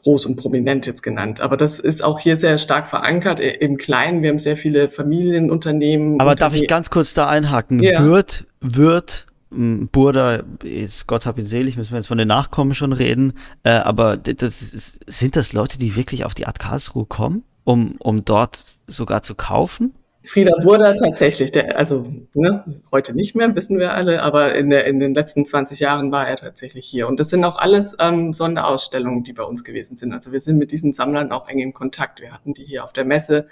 [0.08, 1.42] groß und prominent jetzt genannt.
[1.42, 4.22] Aber das ist auch hier sehr stark verankert im Kleinen.
[4.22, 6.20] Wir haben sehr viele Familienunternehmen.
[6.22, 7.80] Aber darf ich ganz kurz da einhaken?
[7.84, 8.04] Ja.
[8.06, 12.94] Wird, wird Burda, ist, Gott hab ihn selig, müssen wir jetzt von den Nachkommen schon
[12.94, 13.34] reden,
[13.64, 17.96] äh, aber das ist, sind das Leute, die wirklich auf die Art Karlsruhe kommen, um,
[18.00, 19.94] um dort sogar zu kaufen?
[20.28, 24.86] Frieda Burda tatsächlich, der, also ne, heute nicht mehr, wissen wir alle, aber in, der,
[24.86, 27.08] in den letzten 20 Jahren war er tatsächlich hier.
[27.08, 30.12] Und das sind auch alles ähm, Sonderausstellungen, die bei uns gewesen sind.
[30.12, 32.20] Also wir sind mit diesen Sammlern auch eng in Kontakt.
[32.20, 33.48] Wir hatten die hier auf der Messe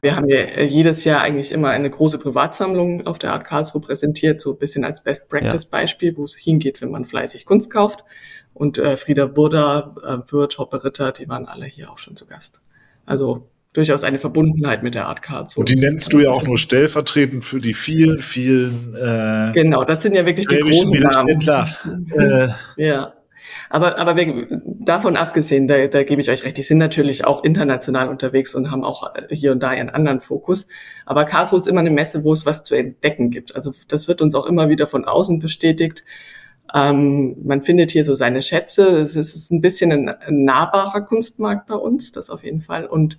[0.00, 3.80] wir haben ja äh, jedes Jahr eigentlich immer eine große Privatsammlung auf der Art Karlsruhe
[3.80, 7.70] präsentiert, so ein bisschen als Best Practice Beispiel, wo es hingeht, wenn man fleißig Kunst
[7.70, 8.04] kauft.
[8.54, 12.26] Und äh, Frieda Burda, äh, Wirth, Hoppe Ritter, die waren alle hier auch schon zu
[12.26, 12.60] Gast.
[13.06, 15.60] Also durchaus eine Verbundenheit mit der Art Karlsruhe.
[15.60, 18.94] Und die nennst du ja auch nur stellvertretend für die vielen, vielen.
[18.94, 21.40] Äh, genau, das sind ja wirklich die großen Namen.
[22.16, 23.14] äh, ja.
[23.70, 24.16] Aber, aber
[24.64, 28.70] davon abgesehen, da, da gebe ich euch recht, die sind natürlich auch international unterwegs und
[28.70, 30.66] haben auch äh, hier und da ihren anderen Fokus.
[31.06, 33.54] Aber Karlsruhe ist immer eine Messe, wo es was zu entdecken gibt.
[33.54, 36.04] Also das wird uns auch immer wieder von außen bestätigt.
[36.74, 38.88] Ähm, man findet hier so seine Schätze.
[38.88, 42.86] Es ist ein bisschen ein, ein nahbarer Kunstmarkt bei uns, das auf jeden Fall.
[42.86, 43.18] Und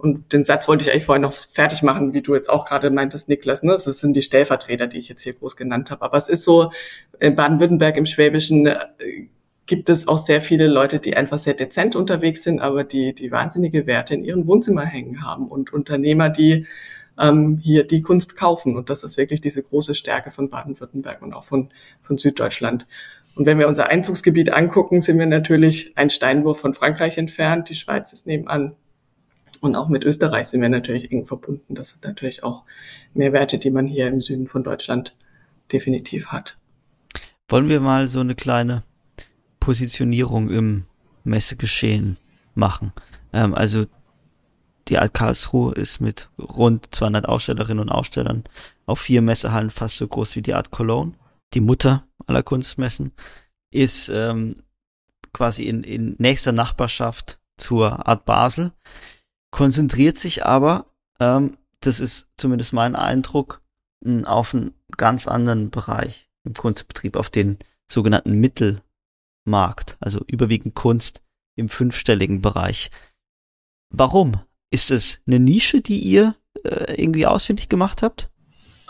[0.00, 2.88] und den Satz wollte ich eigentlich vorhin noch fertig machen, wie du jetzt auch gerade
[2.88, 3.62] meintest, Niklas.
[3.62, 3.72] Ne?
[3.72, 6.02] Das sind die Stellvertreter, die ich jetzt hier groß genannt habe.
[6.02, 6.72] Aber es ist so,
[7.18, 8.78] in Baden-Württemberg im Schwäbischen äh,
[9.70, 13.30] gibt es auch sehr viele Leute, die einfach sehr dezent unterwegs sind, aber die, die
[13.30, 16.66] wahnsinnige Werte in ihren Wohnzimmer hängen haben und Unternehmer, die
[17.16, 18.76] ähm, hier die Kunst kaufen.
[18.76, 21.68] Und das ist wirklich diese große Stärke von Baden-Württemberg und auch von,
[22.02, 22.88] von Süddeutschland.
[23.36, 27.68] Und wenn wir unser Einzugsgebiet angucken, sind wir natürlich ein Steinwurf von Frankreich entfernt.
[27.68, 28.74] Die Schweiz ist nebenan.
[29.60, 31.76] Und auch mit Österreich sind wir natürlich eng verbunden.
[31.76, 32.64] Das sind natürlich auch
[33.14, 35.14] Mehrwerte, die man hier im Süden von Deutschland
[35.72, 36.56] definitiv hat.
[37.48, 38.82] Wollen wir mal so eine kleine
[39.70, 40.86] Positionierung im
[41.22, 42.16] Messegeschehen
[42.56, 42.92] machen.
[43.32, 43.86] Ähm, also
[44.88, 48.42] die Alt Karlsruhe ist mit rund 200 Ausstellerinnen und Ausstellern
[48.86, 51.12] auf vier Messehallen fast so groß wie die Art Cologne.
[51.54, 53.12] Die Mutter aller Kunstmessen
[53.70, 54.56] ist ähm,
[55.32, 58.72] quasi in, in nächster Nachbarschaft zur Art Basel,
[59.52, 60.86] konzentriert sich aber,
[61.20, 63.62] ähm, das ist zumindest mein Eindruck,
[64.24, 68.82] auf einen ganz anderen Bereich im Kunstbetrieb, auf den sogenannten Mittel
[69.44, 71.22] Markt, also überwiegend Kunst
[71.56, 72.90] im fünfstelligen Bereich.
[73.90, 74.40] Warum?
[74.70, 78.30] Ist es eine Nische, die ihr äh, irgendwie ausfindig gemacht habt?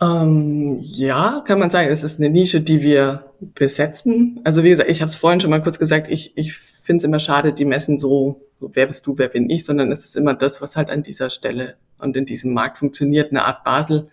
[0.01, 4.41] Ähm, ja, kann man sagen, es ist eine Nische, die wir besetzen.
[4.45, 7.05] Also wie gesagt, ich habe es vorhin schon mal kurz gesagt, ich, ich finde es
[7.05, 10.17] immer schade, die messen so, so, wer bist du, wer bin ich, sondern es ist
[10.17, 13.31] immer das, was halt an dieser Stelle und in diesem Markt funktioniert.
[13.31, 14.11] Eine Art Basel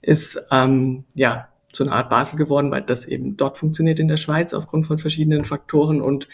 [0.00, 4.16] ist ähm, ja zu einer Art Basel geworden, weil das eben dort funktioniert in der
[4.16, 6.28] Schweiz aufgrund von verschiedenen Faktoren und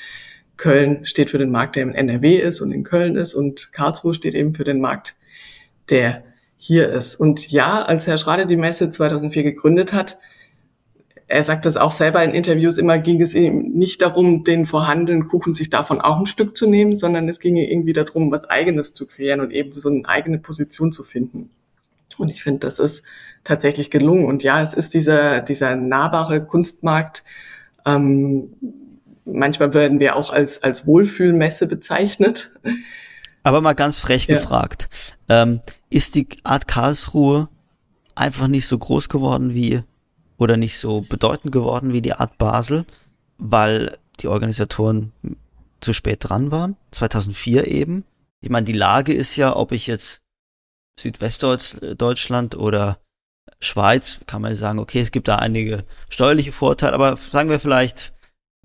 [0.56, 4.14] Köln steht für den Markt, der im NRW ist und in Köln ist und Karlsruhe
[4.14, 5.16] steht eben für den Markt,
[5.90, 6.22] der
[6.56, 7.16] hier ist.
[7.16, 10.18] Und ja, als Herr Schrade die Messe 2004 gegründet hat,
[11.26, 15.28] er sagt das auch selber in Interviews immer, ging es ihm nicht darum, den vorhandenen
[15.28, 18.92] Kuchen sich davon auch ein Stück zu nehmen, sondern es ging irgendwie darum, was Eigenes
[18.92, 21.50] zu kreieren und eben so eine eigene Position zu finden.
[22.18, 23.02] Und ich finde, das ist
[23.44, 24.26] tatsächlich gelungen.
[24.26, 27.24] Und ja, es ist dieser, dieser nahbare Kunstmarkt.
[27.84, 28.54] Ähm,
[29.24, 32.50] manchmal werden wir auch als, als Wohlfühlmesse bezeichnet.
[33.42, 34.36] Aber mal ganz frech ja.
[34.36, 34.88] gefragt.
[35.28, 37.48] Ähm, ist die Art Karlsruhe
[38.14, 39.82] einfach nicht so groß geworden wie
[40.38, 42.84] oder nicht so bedeutend geworden wie die Art Basel,
[43.38, 45.12] weil die Organisatoren
[45.80, 46.76] zu spät dran waren.
[46.92, 48.04] 2004 eben.
[48.40, 50.20] Ich meine, die Lage ist ja, ob ich jetzt
[50.98, 52.98] Südwestdeutschland oder
[53.62, 58.12] Schweiz, kann man sagen, okay, es gibt da einige steuerliche Vorteile, aber sagen wir vielleicht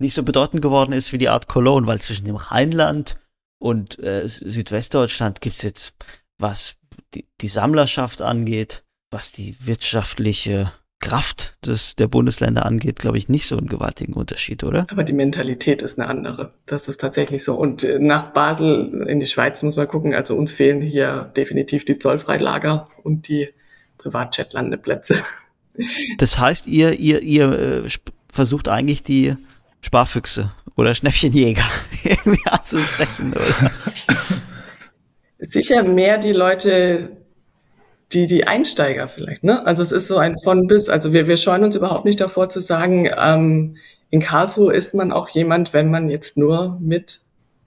[0.00, 3.16] nicht so bedeutend geworden ist wie die Art Cologne, weil zwischen dem Rheinland
[3.58, 5.94] und äh, Südwestdeutschland gibt's jetzt,
[6.38, 6.76] was
[7.14, 13.46] die, die Sammlerschaft angeht, was die wirtschaftliche Kraft des, der Bundesländer angeht, glaube ich, nicht
[13.46, 14.86] so einen gewaltigen Unterschied, oder?
[14.90, 16.54] Aber die Mentalität ist eine andere.
[16.66, 17.54] Das ist tatsächlich so.
[17.54, 20.12] Und äh, nach Basel in die Schweiz muss man gucken.
[20.12, 23.48] Also uns fehlen hier definitiv die Zollfreilager und die
[23.98, 25.22] Privatjet-Landeplätze.
[26.18, 27.52] Das heißt, ihr, ihr, ihr
[27.84, 27.88] äh,
[28.32, 29.36] versucht eigentlich die
[29.80, 31.64] Sparfüchse oder Schnäppchenjäger
[32.04, 33.70] irgendwie anzusprechen, oder?
[35.40, 37.16] Sicher mehr die Leute,
[38.12, 39.64] die, die Einsteiger vielleicht, ne?
[39.66, 40.88] Also es ist so ein von bis.
[40.88, 43.76] Also wir, wir scheuen uns überhaupt nicht davor zu sagen, ähm,
[44.10, 47.20] in Karlsruhe ist man auch jemand, wenn man jetzt nur mit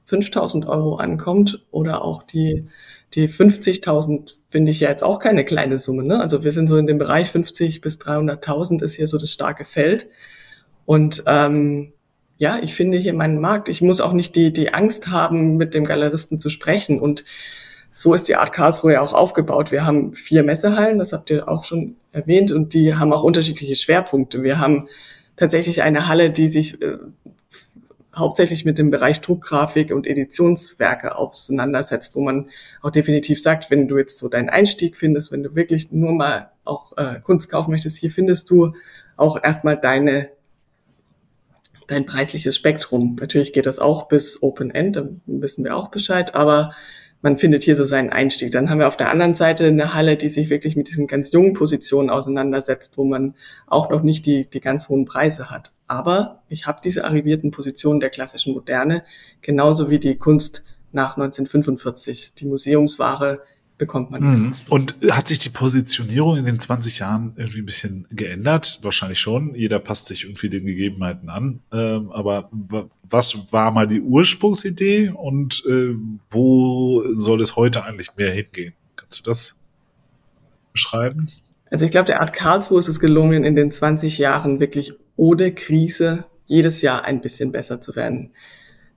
[0.07, 2.67] 5000 Euro ankommt oder auch die,
[3.13, 6.19] die 50.000 finde ich ja jetzt auch keine kleine Summe, ne?
[6.19, 9.65] Also wir sind so in dem Bereich 50 bis 300.000 ist hier so das starke
[9.65, 10.07] Feld.
[10.85, 11.93] Und ähm,
[12.37, 13.69] ja, ich finde hier meinen Markt.
[13.69, 16.99] Ich muss auch nicht die, die Angst haben, mit dem Galeristen zu sprechen.
[16.99, 17.23] Und
[17.91, 19.71] so ist die Art Karlsruhe ja auch aufgebaut.
[19.71, 23.75] Wir haben vier Messehallen, das habt ihr auch schon erwähnt, und die haben auch unterschiedliche
[23.75, 24.43] Schwerpunkte.
[24.43, 24.87] Wir haben
[25.35, 26.97] tatsächlich eine Halle, die sich äh,
[28.15, 32.49] hauptsächlich mit dem Bereich Druckgrafik und Editionswerke auseinandersetzt, wo man
[32.81, 36.51] auch definitiv sagt, wenn du jetzt so deinen Einstieg findest, wenn du wirklich nur mal
[36.65, 38.73] auch äh, Kunst kaufen möchtest, hier findest du
[39.15, 40.29] auch erstmal deine
[41.87, 43.17] dein preisliches Spektrum.
[43.19, 46.73] Natürlich geht das auch bis Open End, da wissen wir auch Bescheid, aber
[47.21, 48.51] man findet hier so seinen Einstieg.
[48.51, 51.31] Dann haben wir auf der anderen Seite eine Halle, die sich wirklich mit diesen ganz
[51.31, 53.35] jungen Positionen auseinandersetzt, wo man
[53.67, 55.71] auch noch nicht die, die ganz hohen Preise hat.
[55.87, 59.03] Aber ich habe diese arrivierten Positionen der klassischen Moderne,
[59.41, 63.41] genauso wie die Kunst nach 1945, die Museumsware,
[63.81, 64.21] bekommt man.
[64.21, 64.53] Mhm.
[64.69, 68.77] Und hat sich die Positionierung in den 20 Jahren irgendwie ein bisschen geändert?
[68.83, 69.55] Wahrscheinlich schon.
[69.55, 71.61] Jeder passt sich irgendwie den Gegebenheiten an.
[71.73, 72.51] Ähm, aber
[73.01, 75.95] was war mal die Ursprungsidee und äh,
[76.29, 78.73] wo soll es heute eigentlich mehr hingehen?
[78.95, 79.57] Kannst du das
[80.71, 81.27] beschreiben?
[81.71, 85.51] Also ich glaube, der Art Karlsruhe ist es gelungen, in den 20 Jahren wirklich ohne
[85.53, 88.31] Krise jedes Jahr ein bisschen besser zu werden.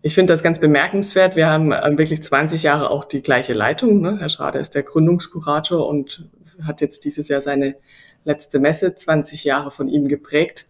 [0.05, 1.35] Ich finde das ganz bemerkenswert.
[1.35, 4.03] Wir haben ähm, wirklich 20 Jahre auch die gleiche Leitung.
[4.03, 4.19] Ne?
[4.21, 6.29] Herr Schrader ist der Gründungskurator und
[6.63, 7.77] hat jetzt dieses Jahr seine
[8.25, 10.69] letzte Messe, 20 Jahre von ihm geprägt.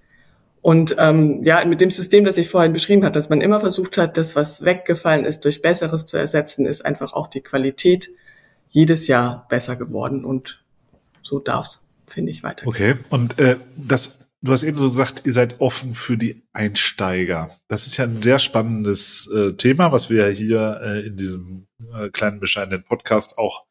[0.62, 3.98] Und ähm, ja, mit dem System, das ich vorhin beschrieben habe, dass man immer versucht
[3.98, 8.10] hat, das, was weggefallen ist, durch Besseres zu ersetzen, ist einfach auch die Qualität
[8.70, 10.24] jedes Jahr besser geworden.
[10.24, 10.62] Und
[11.22, 12.68] so darf's, finde ich, weiter.
[12.68, 17.48] Okay, und äh, das Du hast eben so gesagt, ihr seid offen für die Einsteiger.
[17.66, 22.10] Das ist ja ein sehr spannendes äh, Thema, was wir hier äh, in diesem äh,
[22.10, 23.64] kleinen bescheidenen Podcast auch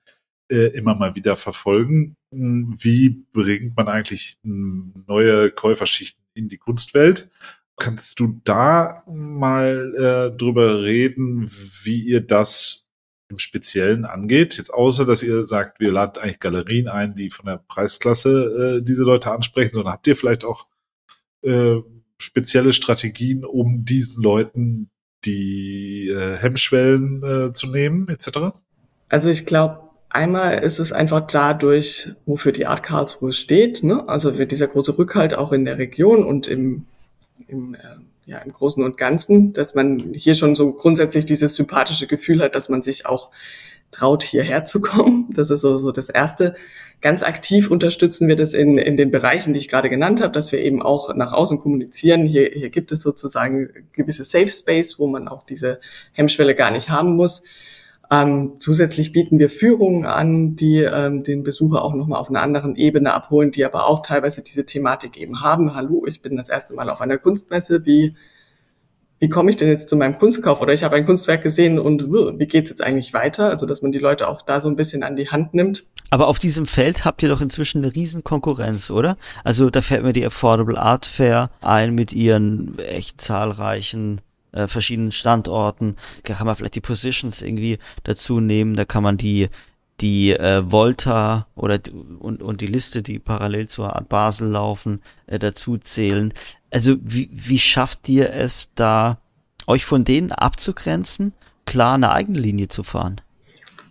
[0.50, 2.16] äh, immer mal wieder verfolgen.
[2.34, 7.30] Hm, wie bringt man eigentlich hm, neue Käuferschichten in die Kunstwelt?
[7.78, 9.94] Kannst du da mal
[10.34, 11.52] äh, drüber reden,
[11.84, 12.83] wie ihr das
[13.34, 14.58] im Speziellen angeht.
[14.58, 18.84] Jetzt außer, dass ihr sagt, wir laden eigentlich Galerien ein, die von der Preisklasse äh,
[18.84, 20.68] diese Leute ansprechen, sondern habt ihr vielleicht auch
[21.42, 21.78] äh,
[22.18, 24.90] spezielle Strategien, um diesen Leuten
[25.26, 28.54] die äh, Hemmschwellen äh, zu nehmen, etc.?
[29.10, 33.84] Also ich glaube, einmal ist es einfach dadurch, wofür die Art Karlsruhe steht.
[33.84, 34.08] Ne?
[34.08, 36.86] Also wird dieser große Rückhalt auch in der Region und im,
[37.48, 37.80] im äh,
[38.26, 42.56] ja, im Großen und Ganzen, dass man hier schon so grundsätzlich dieses sympathische Gefühl hat,
[42.56, 43.32] dass man sich auch
[43.92, 45.30] traut, hierher zu kommen.
[45.34, 46.56] Das ist so, so das Erste.
[47.02, 50.52] Ganz aktiv unterstützen wir das in, in den Bereichen, die ich gerade genannt habe, dass
[50.52, 52.26] wir eben auch nach außen kommunizieren.
[52.26, 55.80] Hier, hier gibt es sozusagen gewisse Safe Space, wo man auch diese
[56.14, 57.44] Hemmschwelle gar nicht haben muss.
[58.14, 62.76] Ähm, zusätzlich bieten wir Führungen an, die ähm, den Besucher auch nochmal auf einer anderen
[62.76, 65.74] Ebene abholen, die aber auch teilweise diese Thematik eben haben.
[65.74, 67.88] Hallo, ich bin das erste Mal auf einer Kunstmesse.
[67.88, 68.16] Wie,
[69.18, 70.62] wie komme ich denn jetzt zu meinem Kunstkauf?
[70.62, 73.50] Oder ich habe ein Kunstwerk gesehen und wie geht's jetzt eigentlich weiter?
[73.50, 75.88] Also, dass man die Leute auch da so ein bisschen an die Hand nimmt.
[76.12, 79.18] Aber auf diesem Feld habt ihr doch inzwischen eine riesen Konkurrenz, oder?
[79.44, 84.22] Also da fällt mir die Affordable Art Fair ein mit ihren echt zahlreichen
[84.54, 85.98] äh, verschiedenen Standorten.
[86.24, 88.76] Da kann man vielleicht die Positions irgendwie dazu nehmen.
[88.76, 89.50] Da kann man die
[90.02, 91.80] die äh, Volta oder
[92.20, 96.34] und, und die Liste, die parallel zur Art Basel laufen, äh, dazu zählen.
[96.72, 99.20] Also wie, wie schafft ihr es da,
[99.68, 101.34] euch von denen abzugrenzen,
[101.66, 103.22] klar eine eigene Linie zu fahren?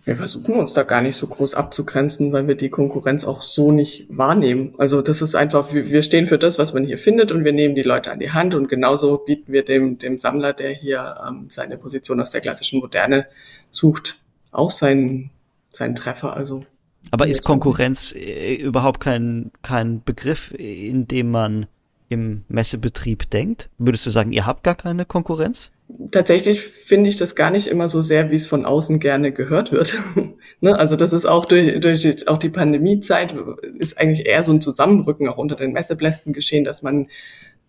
[0.05, 3.71] Wir versuchen uns da gar nicht so groß abzugrenzen, weil wir die Konkurrenz auch so
[3.71, 4.73] nicht wahrnehmen.
[4.77, 7.73] Also das ist einfach, wir stehen für das, was man hier findet und wir nehmen
[7.73, 11.47] die Leute an die Hand und genauso bieten wir dem, dem Sammler, der hier ähm,
[11.49, 13.27] seine Position aus der klassischen Moderne
[13.71, 14.19] sucht,
[14.51, 15.31] auch seinen,
[15.71, 16.35] seinen Treffer.
[16.35, 16.65] Also
[17.11, 21.67] aber ist Konkurrenz äh, überhaupt kein, kein Begriff, in dem man
[22.09, 23.69] im Messebetrieb denkt?
[23.77, 25.71] Würdest du sagen, ihr habt gar keine Konkurrenz?
[26.11, 29.71] Tatsächlich finde ich das gar nicht immer so sehr, wie es von außen gerne gehört
[29.71, 29.97] wird.
[30.61, 30.77] ne?
[30.77, 33.35] Also das ist auch durch, durch auch die Pandemiezeit
[33.77, 37.07] ist eigentlich eher so ein Zusammenrücken auch unter den Messeblästen geschehen, dass man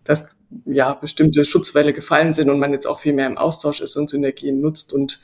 [0.03, 0.27] dass
[0.65, 4.09] ja bestimmte Schutzwelle gefallen sind und man jetzt auch viel mehr im Austausch ist und
[4.09, 5.19] Synergien nutzt und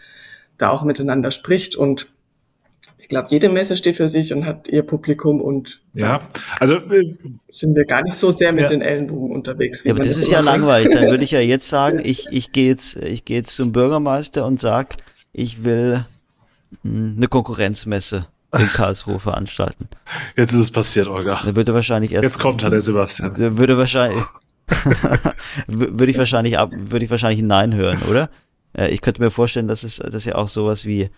[0.57, 2.11] da auch miteinander spricht und
[3.01, 6.21] ich glaube, jede Messe steht für sich und hat ihr Publikum und ja,
[6.59, 7.15] also äh,
[7.51, 8.67] sind wir gar nicht so sehr mit ja.
[8.67, 9.83] den Ellenbogen unterwegs.
[9.83, 10.91] ja, aber das ist ja langweilig.
[10.93, 14.45] Dann würde ich ja jetzt sagen, ich, ich gehe jetzt, ich gehe jetzt zum Bürgermeister
[14.45, 14.97] und sag,
[15.33, 16.05] ich will
[16.83, 19.87] hm, eine Konkurrenzmesse in Karlsruhe veranstalten.
[20.37, 21.41] Jetzt ist es passiert, Olga.
[21.43, 22.23] Dann würde wahrscheinlich erst.
[22.23, 23.35] Jetzt kommt halt der Sebastian.
[23.57, 24.21] Würde wahrscheinlich,
[25.67, 28.29] würde ich wahrscheinlich ab, würde ich wahrscheinlich Nein hören, oder?
[28.77, 31.09] Äh, ich könnte mir vorstellen, dass es, dass ja auch sowas wie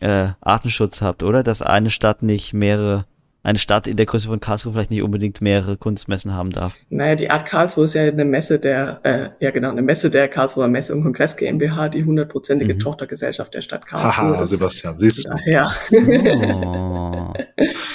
[0.00, 1.42] äh, Artenschutz habt, oder?
[1.42, 3.04] Dass eine Stadt nicht mehrere,
[3.42, 6.74] eine Stadt in der Größe von Karlsruhe vielleicht nicht unbedingt mehrere Kunstmessen haben darf.
[6.88, 10.28] Naja, die Art Karlsruhe ist ja eine Messe der, äh, ja genau, eine Messe der
[10.28, 12.80] Karlsruher Messe und Kongress GmbH, die hundertprozentige mhm.
[12.80, 14.50] Tochtergesellschaft der Stadt Karlsruhe Haha, ist.
[14.50, 15.30] Sebastian, siehst du.
[15.30, 15.70] Daher.
[15.92, 17.32] Oh.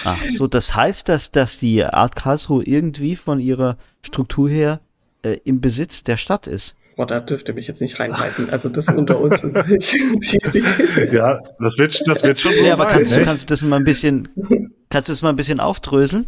[0.03, 4.79] Ach so, das heißt, dass, dass die Art Karlsruhe irgendwie von ihrer Struktur her
[5.23, 6.75] äh, im Besitz der Stadt ist.
[6.95, 8.49] Boah, da dürfte mich jetzt nicht reinhalten.
[8.51, 9.41] Also das unter uns.
[11.11, 12.85] ja, das wird, das wird schon so ja, sein.
[12.87, 14.29] Aber kannst, du, kannst du das mal ein bisschen,
[14.89, 16.25] kannst du das mal ein bisschen aufdröseln?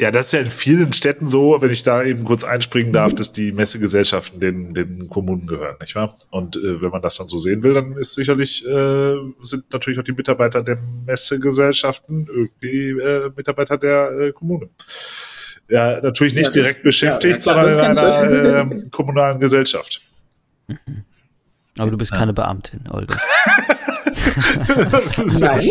[0.00, 3.14] Ja, das ist ja in vielen Städten so, wenn ich da eben kurz einspringen darf,
[3.14, 6.14] dass die Messegesellschaften den, den Kommunen gehören, nicht wahr?
[6.30, 9.98] Und äh, wenn man das dann so sehen will, dann ist sicherlich, äh, sind natürlich
[9.98, 14.70] auch die Mitarbeiter der Messegesellschaften irgendwie äh, Mitarbeiter der äh, Kommune.
[15.68, 20.02] Ja, natürlich nicht ja, das, direkt beschäftigt, ja, sondern in einer äh, kommunalen Gesellschaft.
[21.78, 23.16] Aber du bist keine Beamtin, Olga.
[25.40, 25.68] Nein.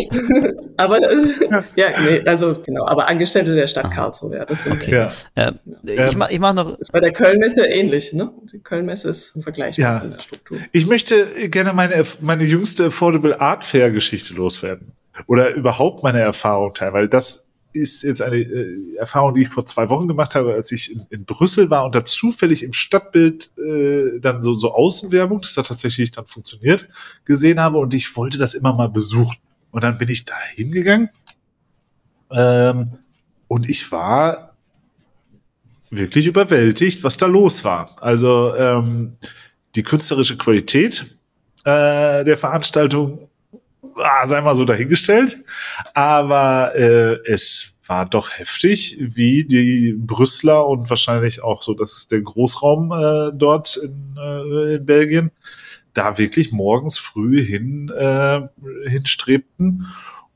[0.76, 4.92] aber äh, ja, nee, also genau, aber Angestellte der Stadt Karlsruhe, ja, das sind okay.
[4.92, 5.12] Ja.
[5.36, 6.78] Ähm, ich mach, ich mach noch.
[6.78, 8.32] Ist bei der Kölnmesse ähnlich, ne?
[8.52, 9.98] Die Kölnmesse ist vergleichbar ja.
[10.00, 10.58] in der Struktur.
[10.72, 14.92] Ich möchte gerne meine meine jüngste Affordable Art Fair Geschichte loswerden
[15.26, 19.66] oder überhaupt meine Erfahrung teilen, weil das ist jetzt eine äh, Erfahrung, die ich vor
[19.66, 23.52] zwei Wochen gemacht habe, als ich in, in Brüssel war und da zufällig im Stadtbild
[23.58, 26.88] äh, dann so, so Außenwerbung, das hat tatsächlich dann funktioniert,
[27.24, 29.36] gesehen habe und ich wollte das immer mal besuchen.
[29.70, 31.10] Und dann bin ich da hingegangen
[32.32, 32.98] ähm,
[33.48, 34.54] und ich war
[35.90, 37.96] wirklich überwältigt, was da los war.
[38.00, 39.16] Also ähm,
[39.74, 41.06] die künstlerische Qualität
[41.64, 43.29] äh, der Veranstaltung
[43.96, 45.38] ah, sei mal so dahingestellt.
[45.94, 52.20] Aber äh, es war doch heftig, wie die Brüsseler und wahrscheinlich auch so dass der
[52.20, 55.32] Großraum äh, dort in, äh, in Belgien
[55.92, 58.42] da wirklich morgens früh hin äh,
[58.88, 59.88] hinstrebten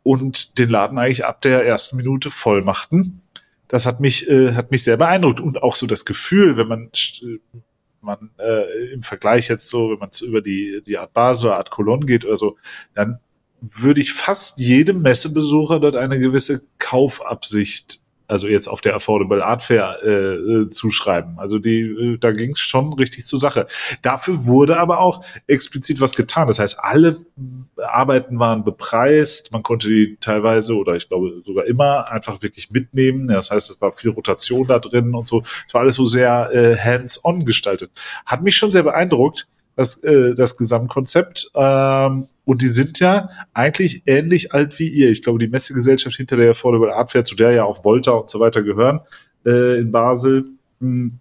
[0.03, 3.23] und den Laden eigentlich ab der ersten Minute voll machten.
[3.69, 6.91] Das hat mich äh, hat mich sehr beeindruckt und auch so das Gefühl, wenn man
[8.01, 12.05] man äh, im Vergleich jetzt so, wenn man über die die Art Basel Art Cologne
[12.05, 12.57] geht oder so,
[12.95, 13.21] dann
[13.73, 19.63] würde ich fast jedem Messebesucher dort eine gewisse Kaufabsicht, also jetzt auf der Affordable Art
[19.63, 21.39] Fair äh, äh, zuschreiben.
[21.39, 23.67] Also die, äh, da ging es schon richtig zur Sache.
[24.03, 26.49] Dafür wurde aber auch explizit was getan.
[26.49, 27.25] Das heißt, alle
[27.77, 29.53] Arbeiten waren bepreist.
[29.53, 33.29] Man konnte die teilweise oder ich glaube sogar immer einfach wirklich mitnehmen.
[33.29, 35.43] Das heißt, es war viel Rotation da drin und so.
[35.67, 37.91] Es war alles so sehr äh, hands-on gestaltet.
[38.27, 41.51] Hat mich schon sehr beeindruckt das, äh, das Gesamtkonzept.
[41.55, 45.11] Ähm, und die sind ja eigentlich ähnlich alt wie ihr.
[45.11, 48.31] Ich glaube, die Messegesellschaft hinter der Affordable Art Fair, zu der ja auch Volta und
[48.31, 49.01] so weiter gehören,
[49.47, 50.45] äh, in Basel,
[50.81, 51.19] mh, hm,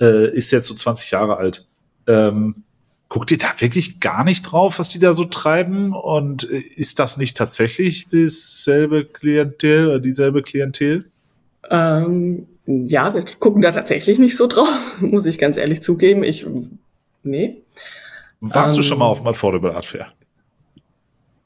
[0.00, 1.66] äh, ist jetzt so 20 Jahre alt.
[2.06, 2.62] Ähm,
[3.08, 5.92] guckt ihr da wirklich gar nicht drauf, was die da so treiben?
[5.92, 11.06] Und äh, ist das nicht tatsächlich dasselbe Klientel oder dieselbe Klientel?
[11.70, 14.68] Ähm, ja, wir gucken da tatsächlich nicht so drauf,
[15.00, 16.22] muss ich ganz ehrlich zugeben.
[16.22, 16.46] Ich
[17.22, 17.62] Nee.
[18.40, 20.12] Warst ähm, du schon mal auf dem Affordable Art Fair?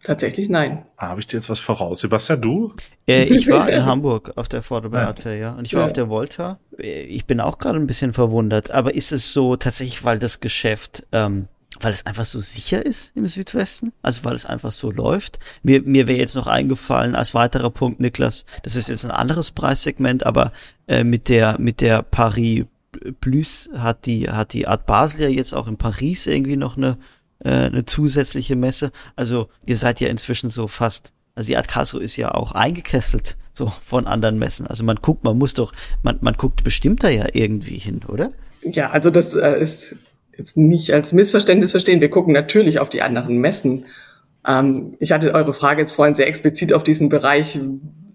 [0.03, 0.85] Tatsächlich nein.
[0.97, 2.01] Ah, Habe ich dir jetzt was voraus?
[2.01, 2.75] Sebastian, du?
[3.07, 5.07] Äh, ich war in Hamburg auf der Affordable ja.
[5.07, 5.53] Art Fair, ja.
[5.53, 5.87] Und ich war ja.
[5.87, 6.59] auf der Volta.
[6.77, 8.73] Äh, ich bin auch gerade ein bisschen verwundert.
[8.73, 11.47] Aber ist es so tatsächlich, weil das Geschäft, ähm,
[11.81, 13.93] weil es einfach so sicher ist im Südwesten?
[14.03, 15.39] Also weil es einfach so läuft?
[15.63, 19.53] Mir, mir wäre jetzt noch eingefallen als weiterer Punkt, Niklas, das ist jetzt ein anderes
[19.53, 20.53] Preissegment, aber
[20.89, 22.65] äh, mit der, mit der Paris
[23.21, 26.99] Plus hat die, hat die Art Basel ja jetzt auch in Paris irgendwie noch eine,
[27.45, 28.93] äh, eine zusätzliche Messe.
[29.17, 33.37] Also ihr seid ja inzwischen so fast, also die Art Karlsruhe ist ja auch eingekesselt
[33.55, 34.67] so von anderen Messen.
[34.67, 35.73] Also man guckt, man muss doch,
[36.03, 38.31] man, man guckt bestimmt da ja irgendwie hin, oder?
[38.63, 39.99] Ja, also das äh, ist
[40.37, 42.01] jetzt nicht als Missverständnis verstehen.
[42.01, 43.87] Wir gucken natürlich auf die anderen Messen.
[44.47, 47.59] Ähm, ich hatte eure Frage jetzt vorhin sehr explizit auf diesen Bereich,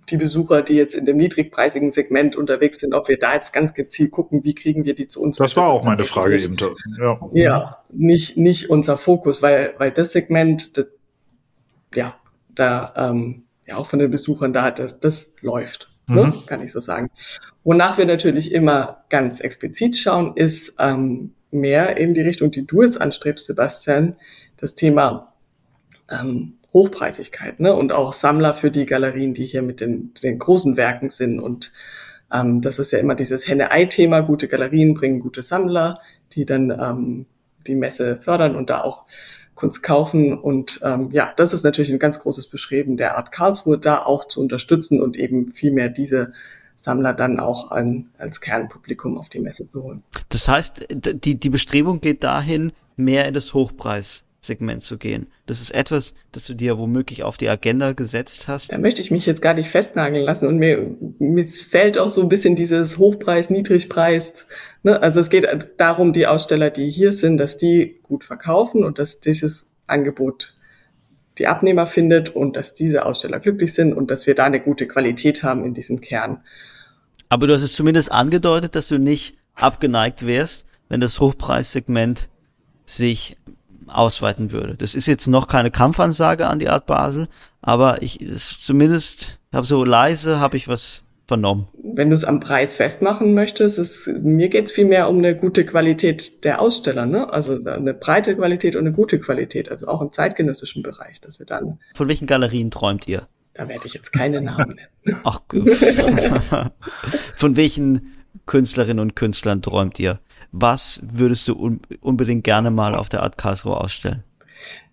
[0.10, 3.74] die Besucher, die jetzt in dem niedrigpreisigen Segment unterwegs sind, ob wir da jetzt ganz
[3.74, 5.38] gezielt gucken, wie kriegen wir die zu uns.
[5.38, 6.56] Das war das auch meine Frage eben.
[7.00, 10.88] Ja, ja nicht, nicht unser Fokus, weil, weil das Segment, das,
[11.94, 12.16] ja,
[12.56, 16.30] da, ähm, ja, auch von den Besuchern da, das, das läuft, ne, mhm.
[16.30, 17.10] ne, kann ich so sagen.
[17.64, 22.84] Wonach wir natürlich immer ganz explizit schauen, ist ähm, mehr in die Richtung, die du
[22.84, 24.16] jetzt anstrebst, Sebastian,
[24.56, 25.34] das Thema
[26.10, 27.74] ähm, Hochpreisigkeit ne?
[27.74, 31.40] und auch Sammler für die Galerien, die hier mit den, den großen Werken sind.
[31.40, 31.72] Und
[32.34, 34.22] ähm, das ist ja immer dieses Henne-Ei-Thema.
[34.22, 36.00] Gute Galerien bringen gute Sammler,
[36.34, 37.26] die dann ähm,
[37.66, 39.06] die Messe fördern und da auch
[39.56, 40.38] Kunst kaufen.
[40.38, 44.26] Und ähm, ja, das ist natürlich ein ganz großes Beschreiben der Art Karlsruhe, da auch
[44.26, 46.34] zu unterstützen und eben viel mehr diese
[46.76, 50.04] Sammler dann auch an, als Kernpublikum auf die Messe zu holen.
[50.30, 55.28] Das heißt, die, die Bestrebung geht dahin, mehr in das Hochpreis Segment zu gehen.
[55.46, 58.72] Das ist etwas, das du dir womöglich auf die Agenda gesetzt hast.
[58.72, 62.30] Da möchte ich mich jetzt gar nicht festnageln lassen und mir missfällt auch so ein
[62.30, 64.48] bisschen dieses Hochpreis, Niedrigpreis.
[64.84, 65.02] Ne?
[65.02, 69.20] Also es geht darum, die Aussteller, die hier sind, dass die gut verkaufen und dass
[69.20, 70.56] dieses Angebot
[71.38, 74.88] die Abnehmer findet und dass diese Aussteller glücklich sind und dass wir da eine gute
[74.88, 76.42] Qualität haben in diesem Kern.
[77.30, 82.30] Aber du hast es zumindest angedeutet, dass du nicht abgeneigt wärst, wenn das Hochpreissegment
[82.86, 83.38] sich
[83.90, 84.76] ausweiten würde.
[84.76, 87.28] Das ist jetzt noch keine Kampfansage an die Art Basel,
[87.62, 91.68] aber ich ist zumindest habe so leise habe ich was vernommen.
[91.84, 95.66] Wenn du es am Preis festmachen möchtest, ist, mir geht es vielmehr um eine gute
[95.66, 97.32] Qualität der Aussteller, ne?
[97.32, 101.46] Also eine breite Qualität und eine gute Qualität, also auch im zeitgenössischen Bereich, dass wir
[101.46, 101.80] dann.
[101.96, 103.28] Von welchen Galerien träumt ihr?
[103.54, 105.22] Da werde ich jetzt keine Namen nennen.
[105.24, 105.42] Ach,
[107.36, 108.14] von welchen
[108.46, 110.20] Künstlerinnen und Künstlern träumt ihr?
[110.60, 114.24] Was würdest du un unbedingt gerne mal auf der Art Karlsruhe ausstellen?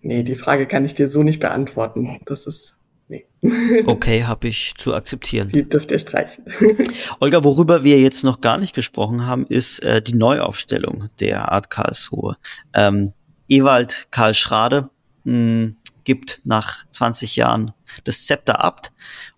[0.01, 2.19] Nee, die Frage kann ich dir so nicht beantworten.
[2.25, 2.75] Das ist
[3.07, 3.25] Nee.
[3.85, 5.49] okay, habe ich zu akzeptieren.
[5.49, 6.45] Die dürft ihr streichen.
[7.19, 11.69] Olga, worüber wir jetzt noch gar nicht gesprochen haben, ist äh, die Neuaufstellung der Art
[11.69, 12.37] Karlsruhe.
[12.73, 13.13] Ähm,
[13.47, 14.89] Ewald Karl Schrade
[15.23, 17.73] mh, hm, gibt nach 20 Jahren
[18.05, 18.89] das Zepter ab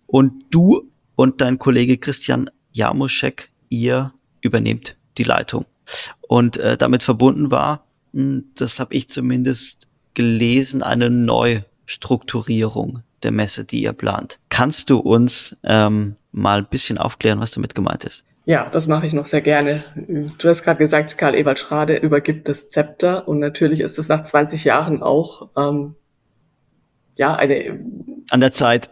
[0.06, 5.66] und du und dein Kollege Christian Jamuschek, ihr übernehmt die Leitung.
[6.26, 13.64] Und äh, damit verbunden war, hm, das habe ich zumindest gelesen, eine Neustrukturierung der Messe,
[13.64, 14.38] die ihr plant.
[14.48, 18.24] Kannst du uns ähm, mal ein bisschen aufklären, was damit gemeint ist?
[18.44, 19.84] Ja, das mache ich noch sehr gerne.
[19.94, 24.22] Du hast gerade gesagt, Karl Ewald Schrade übergibt das Zepter und natürlich ist es nach
[24.22, 25.96] 20 Jahren auch ähm,
[27.14, 27.78] ja eine
[28.30, 28.88] an der Zeit.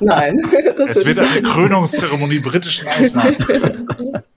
[0.00, 0.38] Nein.
[0.88, 3.60] es wird eine Krönungszeremonie britischen Ausmaßes.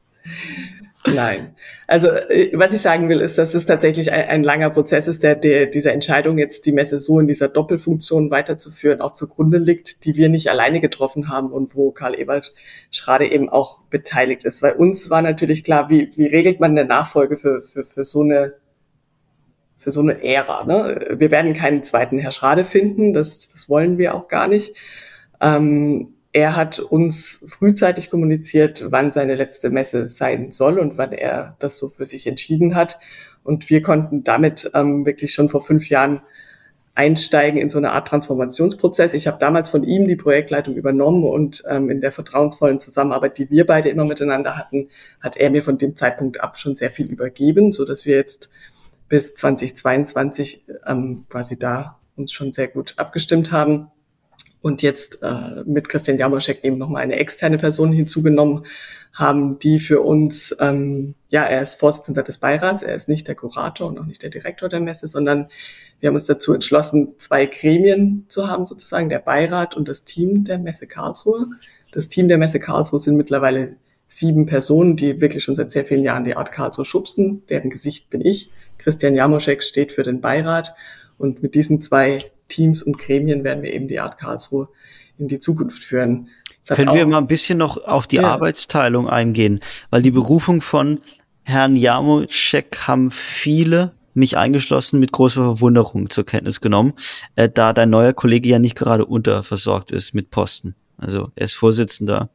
[1.05, 1.55] Nein.
[1.85, 5.21] Also äh, was ich sagen will, ist, dass es tatsächlich ein, ein langer Prozess ist,
[5.23, 10.05] der, der dieser Entscheidung jetzt die Messe so in dieser Doppelfunktion weiterzuführen auch zugrunde liegt,
[10.05, 12.53] die wir nicht alleine getroffen haben und wo Karl Ebert
[12.89, 14.61] Schrade eben auch beteiligt ist.
[14.61, 18.21] Weil uns war natürlich klar, wie, wie regelt man eine Nachfolge für, für, für so
[18.21, 18.53] eine
[19.77, 20.63] für so eine Ära.
[20.63, 21.17] Ne?
[21.17, 24.77] Wir werden keinen zweiten Herr Schrade finden, das, das wollen wir auch gar nicht.
[25.41, 31.55] Ähm, er hat uns frühzeitig kommuniziert, wann seine letzte Messe sein soll und wann er
[31.59, 32.97] das so für sich entschieden hat.
[33.43, 36.21] Und wir konnten damit ähm, wirklich schon vor fünf Jahren
[36.95, 39.13] einsteigen in so eine Art Transformationsprozess.
[39.13, 43.51] Ich habe damals von ihm die Projektleitung übernommen und ähm, in der vertrauensvollen Zusammenarbeit, die
[43.51, 47.07] wir beide immer miteinander hatten, hat er mir von dem Zeitpunkt ab schon sehr viel
[47.07, 48.49] übergeben, so dass wir jetzt
[49.07, 53.91] bis 2022 ähm, quasi da uns schon sehr gut abgestimmt haben
[54.63, 58.65] und jetzt äh, mit Christian Jamoschek eben nochmal eine externe Person hinzugenommen
[59.13, 63.35] haben, die für uns, ähm, ja, er ist Vorsitzender des Beirats, er ist nicht der
[63.35, 65.49] Kurator und auch nicht der Direktor der Messe, sondern
[65.99, 70.45] wir haben uns dazu entschlossen, zwei Gremien zu haben, sozusagen der Beirat und das Team
[70.45, 71.47] der Messe Karlsruhe.
[71.91, 73.75] Das Team der Messe Karlsruhe sind mittlerweile
[74.07, 78.09] sieben Personen, die wirklich schon seit sehr vielen Jahren die Art Karlsruhe schubsen, deren Gesicht
[78.09, 78.49] bin ich.
[78.77, 80.73] Christian Jamoschek steht für den Beirat
[81.17, 82.19] und mit diesen zwei
[82.53, 84.69] Teams und Gremien werden wir eben die Art Karlsruhe
[85.17, 86.29] in die Zukunft führen.
[86.67, 88.29] Können wir mal ein bisschen noch auf die ja.
[88.29, 89.59] Arbeitsteilung eingehen?
[89.89, 90.99] Weil die Berufung von
[91.43, 96.93] Herrn Jamoschek haben viele, mich eingeschlossen, mit großer Verwunderung zur Kenntnis genommen,
[97.35, 100.75] äh, da dein neuer Kollege ja nicht gerade unterversorgt ist mit Posten.
[100.97, 102.29] Also er ist Vorsitzender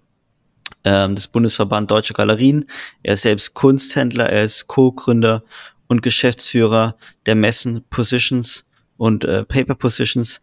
[0.84, 2.66] ähm, des Bundesverband Deutsche Galerien,
[3.02, 5.44] er ist selbst Kunsthändler, er ist Co-Gründer
[5.86, 6.96] und Geschäftsführer
[7.26, 8.67] der Messen Positions
[8.98, 10.42] und äh, Paper Positions.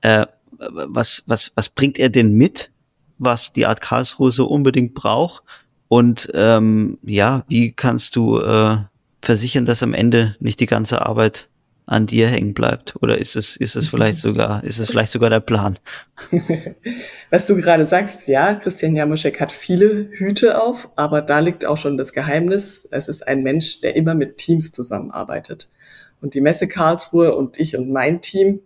[0.00, 0.26] Äh,
[0.58, 2.70] was, was, was bringt er denn mit,
[3.18, 5.42] was die Art Karlsruhe so unbedingt braucht?
[5.88, 8.78] Und ähm, ja, wie kannst du äh,
[9.20, 11.48] versichern, dass am Ende nicht die ganze Arbeit
[11.86, 12.96] an dir hängen bleibt?
[13.00, 15.78] Oder ist es, ist es vielleicht sogar, ist es vielleicht sogar der Plan?
[17.30, 21.76] Was du gerade sagst, ja, Christian Jamuschek hat viele Hüte auf, aber da liegt auch
[21.76, 22.86] schon das Geheimnis.
[22.90, 25.68] Es ist ein Mensch, der immer mit Teams zusammenarbeitet.
[26.20, 28.60] Und die Messe Karlsruhe und ich und mein Team,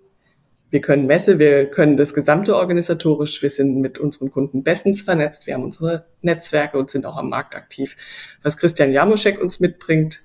[0.70, 5.46] wir können Messe, wir können das gesamte organisatorisch, wir sind mit unseren Kunden bestens vernetzt,
[5.46, 7.96] wir haben unsere Netzwerke und sind auch am Markt aktiv.
[8.42, 10.22] Was Christian Jamuschek uns mitbringt,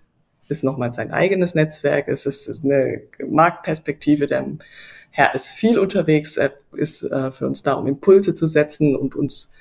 [0.48, 4.46] ist nochmal sein eigenes Netzwerk, es ist eine Marktperspektive, der
[5.10, 9.16] Herr ist viel unterwegs, er ist äh, für uns da, um Impulse zu setzen und
[9.16, 9.52] uns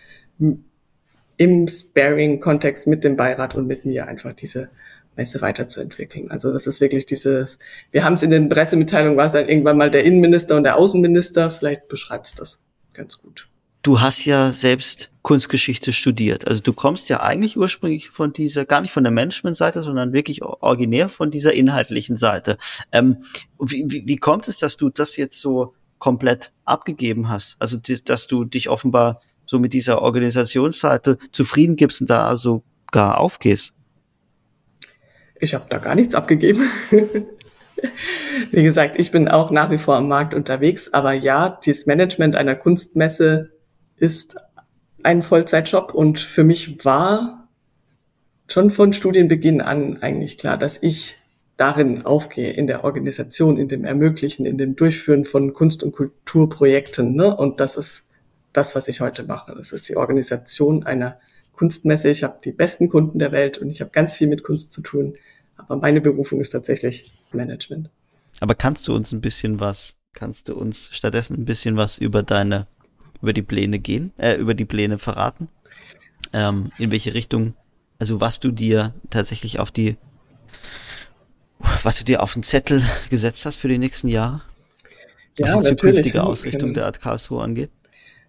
[1.37, 4.69] im Sparing-Kontext mit dem Beirat und mit mir einfach diese
[5.17, 6.31] Messe weiterzuentwickeln.
[6.31, 7.59] Also das ist wirklich dieses,
[7.91, 10.77] wir haben es in den Pressemitteilungen, war es dann irgendwann mal der Innenminister und der
[10.77, 12.63] Außenminister, vielleicht beschreibt es das
[12.93, 13.49] ganz gut.
[13.83, 16.49] Du hast ja selbst Kunstgeschichte studiert.
[16.49, 20.43] Also du kommst ja eigentlich ursprünglich von dieser, gar nicht von der Management-Seite, sondern wirklich
[20.43, 22.57] originär von dieser inhaltlichen Seite.
[22.93, 23.19] Ähm,
[23.61, 27.57] wie, wie, wie kommt es, dass du das jetzt so komplett abgegeben hast?
[27.59, 33.19] Also dass du dich offenbar so mit dieser Organisationsseite zufrieden gibst und da also gar
[33.19, 33.74] aufgehst?
[35.39, 36.69] Ich habe da gar nichts abgegeben.
[38.51, 42.37] Wie gesagt, ich bin auch nach wie vor am Markt unterwegs, aber ja, das Management
[42.37, 43.51] einer Kunstmesse
[43.97, 44.37] ist
[45.03, 47.49] ein Vollzeitjob und für mich war
[48.49, 51.17] schon von Studienbeginn an eigentlich klar, dass ich
[51.57, 57.15] darin aufgehe, in der Organisation, in dem Ermöglichen, in dem Durchführen von Kunst- und Kulturprojekten.
[57.15, 57.35] Ne?
[57.37, 58.09] Und das ist
[58.53, 59.55] das, was ich heute mache.
[59.57, 61.19] Das ist die Organisation einer
[61.57, 62.11] Kunstmesse.
[62.11, 64.83] Ich habe die besten Kunden der Welt und ich habe ganz viel mit Kunst zu
[64.83, 65.15] tun.
[65.57, 67.91] Aber meine Berufung ist tatsächlich Management.
[68.41, 72.23] Aber kannst du uns ein bisschen was, kannst du uns stattdessen ein bisschen was über
[72.23, 72.67] deine,
[73.23, 75.49] über die Pläne gehen, äh, über die Pläne verraten?
[76.33, 77.55] Ähm, in welche Richtung,
[77.99, 79.97] also was du dir tatsächlich auf die,
[81.83, 84.43] was du dir auf den Zettel gesetzt hast für die nächsten Jahre?
[85.39, 87.71] Was ja, die zukünftige Ausrichtung der Art Karlsruhe angeht?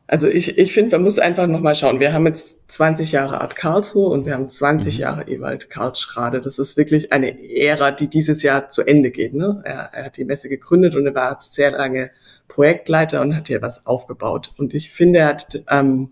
[0.08, 2.00] Also ich, ich finde, man muss einfach nochmal schauen.
[2.00, 5.02] Wir haben jetzt 20 Jahre Art Karlsruhe und wir haben 20 mhm.
[5.02, 6.42] Jahre Ewald Karlschrade.
[6.42, 9.34] Das ist wirklich eine Ära, die dieses Jahr zu Ende geht.
[9.34, 9.62] Ne?
[9.66, 12.12] Er, er hat die Messe gegründet und er war sehr lange
[12.48, 14.54] Projektleiter und hat hier was aufgebaut.
[14.58, 16.12] Und ich finde, er hat ähm,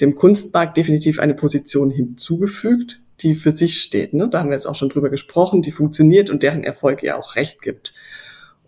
[0.00, 4.12] dem Kunstmarkt definitiv eine Position hinzugefügt, die für sich steht.
[4.12, 4.28] Ne?
[4.28, 7.36] Da haben wir jetzt auch schon drüber gesprochen, die funktioniert und deren Erfolg ja auch
[7.36, 7.92] recht gibt.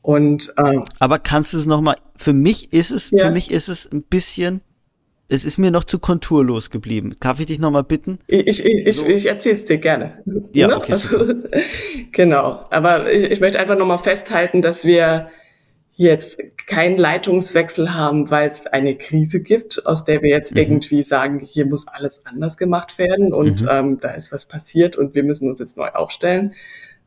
[0.02, 1.96] Und ähm, aber kannst du es noch mal?
[2.16, 3.26] Für mich ist es, ja.
[3.26, 4.60] für mich ist es ein bisschen.
[5.28, 7.16] Es ist mir noch zu konturlos geblieben.
[7.20, 8.18] Darf ich dich noch mal bitten?
[8.26, 9.06] Ich, ich, ich, so.
[9.06, 10.22] ich erzähl's dir gerne.
[10.52, 10.76] Ja, ne?
[10.76, 10.92] okay.
[10.92, 11.32] Also,
[12.12, 12.66] genau.
[12.68, 15.28] Aber ich, ich möchte einfach noch mal festhalten, dass wir
[15.94, 20.58] jetzt keinen Leitungswechsel haben, weil es eine Krise gibt, aus der wir jetzt mhm.
[20.58, 23.68] irgendwie sagen, hier muss alles anders gemacht werden und mhm.
[23.70, 26.54] ähm, da ist was passiert und wir müssen uns jetzt neu aufstellen,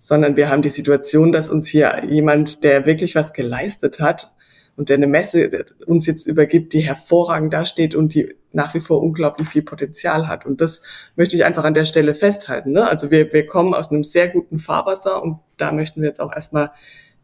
[0.06, 4.36] sondern wir haben die Situation, dass uns hier jemand, der wirklich was geleistet hat
[4.76, 9.01] und der eine Messe uns jetzt übergibt, die hervorragend dasteht und die nach wie vor
[9.01, 10.45] unglaublich viel Potenzial hat.
[10.45, 10.84] Und das
[11.16, 12.74] möchte ich einfach an der Stelle festhalten.
[12.74, 12.88] Ne?
[12.88, 16.36] Also wir, wir kommen aus einem sehr guten Fahrwasser und da möchten wir jetzt auch
[16.36, 16.70] erstmal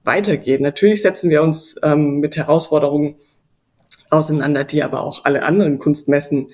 [0.03, 0.63] weitergehen.
[0.63, 3.13] Natürlich setzen wir uns ähm, mit Herausforderungen
[4.09, 6.47] auseinander, die aber auch alle anderen Kunstmessen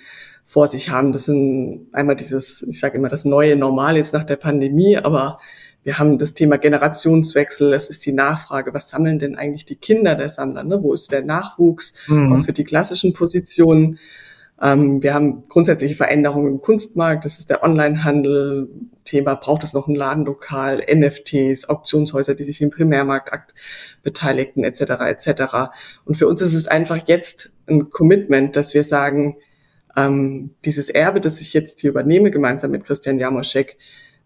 [0.46, 1.14] vor sich haben.
[1.14, 5.40] Das sind einmal dieses, ich sage immer, das neue Normal jetzt nach der Pandemie, aber
[5.88, 10.16] wir haben das Thema Generationswechsel, es ist die Nachfrage, was sammeln denn eigentlich die Kinder
[10.16, 10.66] der Sammler?
[10.66, 10.84] Ne?
[10.84, 12.34] Wo ist der Nachwuchs mhm.
[12.34, 13.98] auch für die klassischen Positionen?
[14.62, 18.68] Ähm, wir haben grundsätzliche Veränderungen im Kunstmarkt, das ist der Onlinehandel,
[19.06, 23.54] Thema, braucht es noch ein Ladenlokal, NFTs, Auktionshäuser, die sich im Primärmarkt
[24.04, 24.82] beteiligten, etc.
[25.06, 25.72] etc.
[26.04, 29.38] Und für uns ist es einfach jetzt ein Commitment, dass wir sagen,
[29.96, 33.78] ähm, dieses Erbe, das ich jetzt hier übernehme, gemeinsam mit Christian Jamoschek,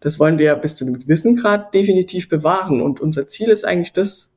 [0.02, 2.82] das wollen wir bis zu einem gewissen Grad definitiv bewahren.
[2.82, 4.32] Und unser Ziel ist eigentlich das,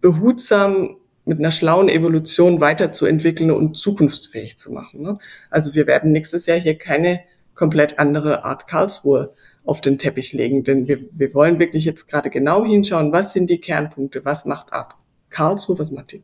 [0.00, 5.02] behutsam mit einer schlauen Evolution weiterzuentwickeln und zukunftsfähig zu machen.
[5.02, 5.18] Ne?
[5.50, 7.20] Also wir werden nächstes Jahr hier keine
[7.54, 12.30] komplett andere Art Karlsruhe auf den Teppich legen, denn wir, wir wollen wirklich jetzt gerade
[12.30, 14.94] genau hinschauen, was sind die Kernpunkte, was macht Art
[15.28, 16.22] Karlsruhe, was macht die,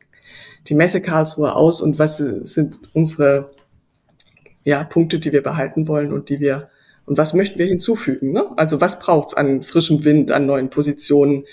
[0.66, 3.50] die Messe Karlsruhe aus und was sind unsere
[4.64, 6.70] ja, Punkte, die wir behalten wollen und die wir
[7.06, 8.32] und was möchten wir hinzufügen?
[8.32, 8.46] Ne?
[8.56, 11.44] Also was braucht's an frischem Wind, an neuen Positionen?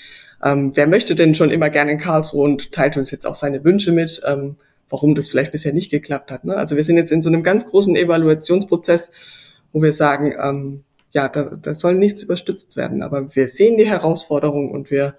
[0.43, 3.63] Ähm, wer möchte denn schon immer gerne in Karlsruhe und teilt uns jetzt auch seine
[3.63, 4.57] Wünsche mit, ähm,
[4.89, 6.43] warum das vielleicht bisher nicht geklappt hat?
[6.43, 6.55] Ne?
[6.55, 9.11] Also wir sind jetzt in so einem ganz großen Evaluationsprozess,
[9.71, 13.03] wo wir sagen, ähm, ja, da, da soll nichts überstützt werden.
[13.03, 15.15] Aber wir sehen die Herausforderung und wir,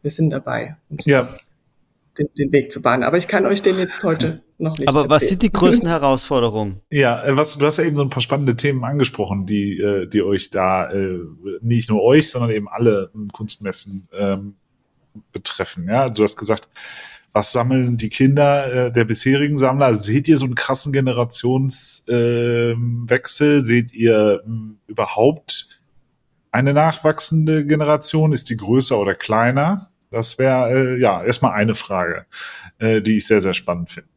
[0.00, 1.28] wir sind dabei, Ja,
[2.18, 3.02] den, den Weg zu bahnen.
[3.02, 5.28] Aber ich kann euch den jetzt heute noch nicht Aber was erzählen.
[5.30, 6.80] sind die größten Herausforderungen?
[6.90, 10.06] Ja, äh, was, du hast ja eben so ein paar spannende Themen angesprochen, die, äh,
[10.06, 11.18] die euch da, äh,
[11.60, 14.54] nicht nur euch, sondern eben alle Kunstmessen ähm,
[15.32, 15.88] betreffen.
[15.88, 16.68] Ja, du hast gesagt,
[17.32, 19.94] was sammeln die Kinder äh, der bisherigen Sammler?
[19.94, 22.72] Seht ihr so einen krassen Generationswechsel?
[22.74, 23.64] Ähm, Wechsel?
[23.64, 25.80] Seht ihr ähm, überhaupt
[26.50, 28.32] eine nachwachsende Generation?
[28.32, 29.91] Ist die größer oder kleiner?
[30.12, 32.26] Das wäre äh, ja erstmal eine Frage,
[32.78, 34.08] äh, die ich sehr, sehr spannend finde.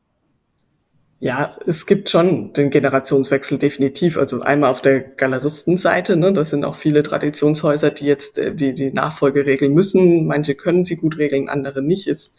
[1.19, 4.17] Ja, es gibt schon den Generationswechsel definitiv.
[4.17, 8.73] Also einmal auf der Galeristenseite, ne, das sind auch viele Traditionshäuser, die jetzt äh, die,
[8.73, 10.27] die Nachfolge regeln müssen.
[10.27, 12.07] Manche können sie gut regeln, andere nicht.
[12.07, 12.33] Ist,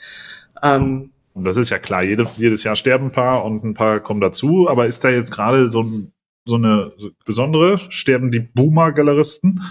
[0.62, 4.00] ähm, Und das ist ja klar, jede, jedes Jahr sterben ein paar und ein paar
[4.00, 4.68] kommen dazu.
[4.68, 6.12] Aber ist da jetzt gerade so, ein,
[6.44, 7.80] so eine so besondere?
[7.88, 9.62] Sterben die Boomer-Galeristen?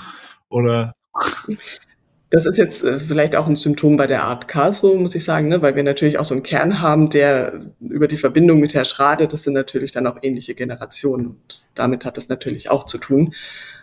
[0.50, 0.94] Oder?
[2.36, 5.48] Das ist jetzt äh, vielleicht auch ein Symptom bei der Art Karlsruhe, muss ich sagen,
[5.48, 5.62] ne?
[5.62, 9.30] weil wir natürlich auch so einen Kern haben, der über die Verbindung mit Herr Schrade,
[9.30, 13.34] das sind natürlich dann auch ähnliche Generationen und damit hat das natürlich auch zu tun.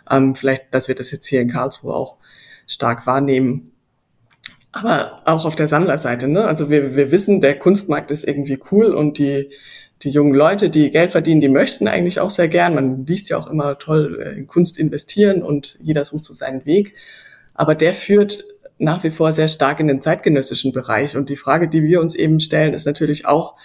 [0.07, 2.17] Ähm, vielleicht, dass wir das jetzt hier in Karlsruhe auch
[2.67, 3.71] stark wahrnehmen.
[4.71, 6.45] Aber auch auf der Sammlerseite, ne?
[6.45, 9.49] Also wir, wir wissen, der Kunstmarkt ist irgendwie cool und die,
[10.03, 12.75] die jungen Leute, die Geld verdienen, die möchten eigentlich auch sehr gern.
[12.75, 16.67] Man liest ja auch immer toll äh, in Kunst investieren und jeder sucht so seinen
[16.67, 16.93] Weg.
[17.53, 18.45] Aber der führt
[18.77, 21.15] nach wie vor sehr stark in den zeitgenössischen Bereich.
[21.15, 23.55] Und die Frage, die wir uns eben stellen, ist natürlich auch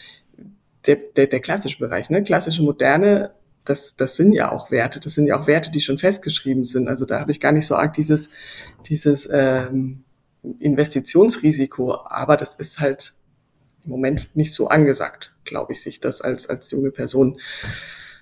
[0.86, 2.10] der, der, der klassische Bereich.
[2.10, 2.22] Ne?
[2.22, 3.32] Klassische Moderne,
[3.64, 5.00] das, das sind ja auch Werte.
[5.00, 6.88] Das sind ja auch Werte, die schon festgeschrieben sind.
[6.88, 8.30] Also da habe ich gar nicht so arg dieses,
[8.86, 10.04] dieses ähm,
[10.60, 11.94] Investitionsrisiko.
[12.04, 13.14] Aber das ist halt
[13.84, 17.40] im Moment nicht so angesagt, glaube ich, sich das als, als junge Person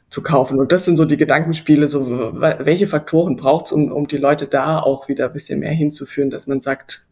[0.08, 0.58] zu kaufen.
[0.60, 2.06] Und das sind so die Gedankenspiele, so
[2.40, 6.30] welche Faktoren braucht es, um, um die Leute da auch wieder ein bisschen mehr hinzuführen,
[6.30, 7.06] dass man sagt,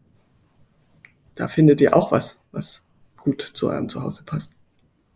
[1.35, 2.85] da findet ihr auch was, was
[3.17, 4.51] gut zu eurem Zuhause passt.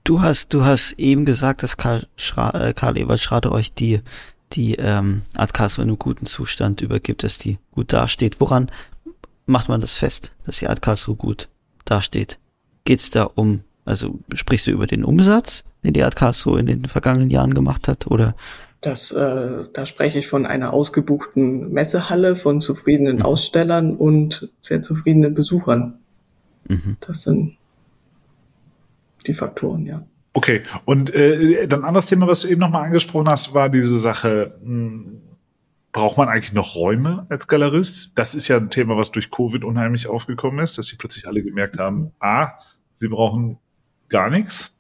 [0.04, 4.02] Du hast, du hast eben gesagt, dass Karl, Schra äh, Karl Ewald Schrade euch die,
[4.54, 8.42] die ähm, Art Karlsruhe in einem guten Zustand übergibt, dass die gut dasteht.
[8.42, 8.72] Woran
[9.46, 11.48] macht man das fest, dass die Art Karlsruhe gut
[11.86, 12.40] dasteht?
[12.86, 15.64] Geht's da um, also sprichst du über den Umsatz?
[15.84, 18.36] Den die Art Karlsruhe in den vergangenen Jahren gemacht hat, oder?
[18.82, 23.24] Das, äh, da spreche ich von einer ausgebuchten Messehalle, von zufriedenen mhm.
[23.24, 26.00] Ausstellern und sehr zufriedenen Besuchern.
[26.68, 26.98] Mhm.
[27.02, 27.58] Das sind
[29.28, 30.06] die Faktoren, ja.
[30.34, 34.58] Okay, und äh, dann anderes Thema, was du eben nochmal angesprochen hast, war diese Sache,
[34.64, 35.22] mh, hm,
[35.92, 38.18] braucht man eigentlich noch Räume als Galerist?
[38.18, 41.44] Das ist ja ein Thema, was durch Covid unheimlich aufgekommen ist, dass sie plötzlich alle
[41.44, 42.54] gemerkt haben, a,
[42.96, 43.58] sie brauchen
[44.08, 44.76] gar nichts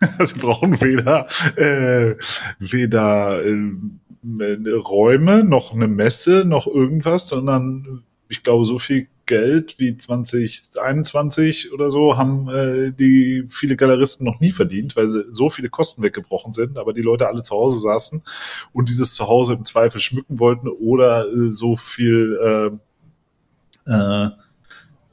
[0.24, 1.26] Sie brauchen weder,
[1.56, 2.16] äh,
[2.58, 9.96] weder äh, Räume, noch eine Messe, noch irgendwas, sondern ich glaube, so viel Geld wie
[9.96, 15.68] 2021 oder so haben äh, die viele Galeristen noch nie verdient, weil sie so viele
[15.68, 18.22] Kosten weggebrochen sind, aber die Leute alle zu Hause saßen
[18.72, 22.80] und dieses Zuhause im Zweifel schmücken wollten oder äh, so viel
[23.86, 24.30] äh, äh,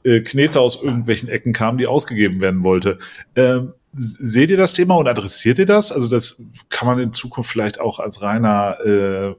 [0.08, 2.98] äh Knete aus irgendwelchen Ecken kamen, die ausgegeben werden wollte.
[3.36, 5.92] Ähm, Seht ihr das Thema und adressiert ihr das?
[5.92, 9.34] Also das kann man in Zukunft vielleicht auch als reiner äh,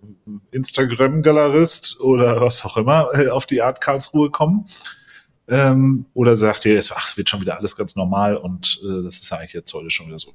[0.51, 4.65] Instagram-Galerist oder was auch immer äh, auf die Art Karlsruhe kommen?
[5.47, 9.19] Ähm, oder sagt ihr, es ach, wird schon wieder alles ganz normal und äh, das
[9.19, 10.33] ist eigentlich jetzt heute schon wieder so?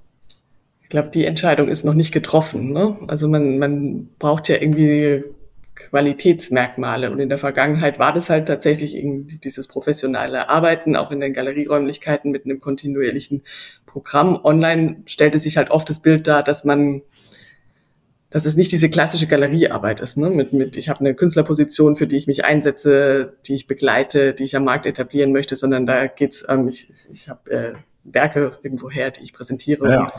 [0.82, 2.72] Ich glaube, die Entscheidung ist noch nicht getroffen.
[2.72, 2.96] Ne?
[3.08, 5.24] Also man, man braucht ja irgendwie
[5.74, 7.10] Qualitätsmerkmale.
[7.10, 11.32] Und in der Vergangenheit war das halt tatsächlich irgendwie dieses professionelle Arbeiten, auch in den
[11.32, 13.42] Galerieräumlichkeiten mit einem kontinuierlichen
[13.86, 14.40] Programm.
[14.44, 17.02] Online stellte sich halt oft das Bild dar, dass man
[18.30, 20.28] dass es nicht diese klassische Galeriearbeit ist, ne?
[20.28, 24.42] mit, mit ich habe eine Künstlerposition, für die ich mich einsetze, die ich begleite, die
[24.42, 27.72] ich am Markt etablieren möchte, sondern da geht's, ähm, ich, ich habe äh,
[28.02, 29.88] Werke irgendwo her, die ich präsentiere.
[29.88, 30.12] Ja.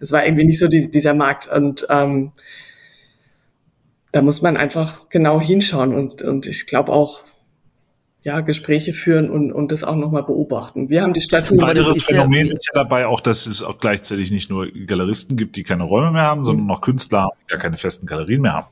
[0.00, 1.50] es war irgendwie nicht so die, dieser Markt.
[1.50, 2.32] Und ähm,
[4.12, 7.24] da muss man einfach genau hinschauen und, und ich glaube auch,
[8.24, 10.88] ja, Gespräche führen und, und das auch nochmal beobachten.
[10.88, 11.58] Wir haben die Statue.
[11.58, 15.36] Ein weiteres Phänomen ja, ist ja dabei auch, dass es auch gleichzeitig nicht nur Galeristen
[15.36, 18.52] gibt, die keine Räume mehr haben, sondern auch Künstler, die gar keine festen Galerien mehr
[18.52, 18.68] haben.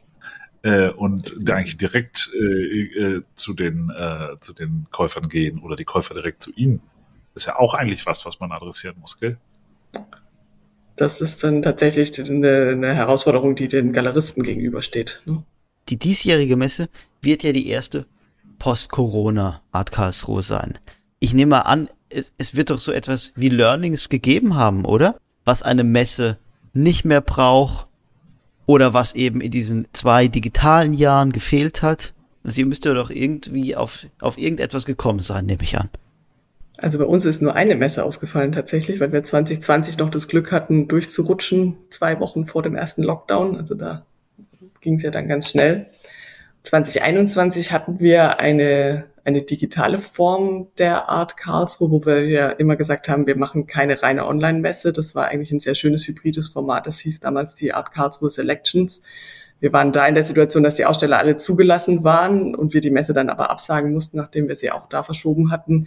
[0.62, 5.74] Äh, und die eigentlich direkt äh, äh, zu, den, äh, zu den Käufern gehen oder
[5.74, 6.80] die Käufer direkt zu ihnen.
[7.34, 9.38] ist ja auch eigentlich was, was man adressieren muss, gell?
[11.00, 15.22] Das ist dann tatsächlich eine, eine Herausforderung, die den Galeristen gegenübersteht.
[15.24, 15.42] Ne?
[15.88, 16.88] Die diesjährige Messe
[17.22, 18.06] wird ja die erste
[18.58, 20.78] Post-Corona-Art Karlsruhe sein.
[21.18, 25.18] Ich nehme mal an, es, es wird doch so etwas wie Learnings gegeben haben, oder?
[25.44, 26.38] Was eine Messe
[26.74, 27.86] nicht mehr braucht
[28.66, 32.12] oder was eben in diesen zwei digitalen Jahren gefehlt hat?
[32.44, 35.88] Also ihr müsst ja doch irgendwie auf, auf irgendetwas gekommen sein, nehme ich an.
[36.82, 40.50] Also bei uns ist nur eine Messe ausgefallen tatsächlich, weil wir 2020 noch das Glück
[40.50, 43.56] hatten, durchzurutschen, zwei Wochen vor dem ersten Lockdown.
[43.58, 44.06] Also da
[44.80, 45.90] ging es ja dann ganz schnell.
[46.62, 53.10] 2021 hatten wir eine, eine digitale Form der Art Karlsruhe, wo wir ja immer gesagt
[53.10, 54.94] haben, wir machen keine reine Online-Messe.
[54.94, 56.86] Das war eigentlich ein sehr schönes hybrides Format.
[56.86, 59.02] Das hieß damals die Art Karlsruhe Selections.
[59.58, 62.90] Wir waren da in der Situation, dass die Aussteller alle zugelassen waren und wir die
[62.90, 65.86] Messe dann aber absagen mussten, nachdem wir sie auch da verschoben hatten.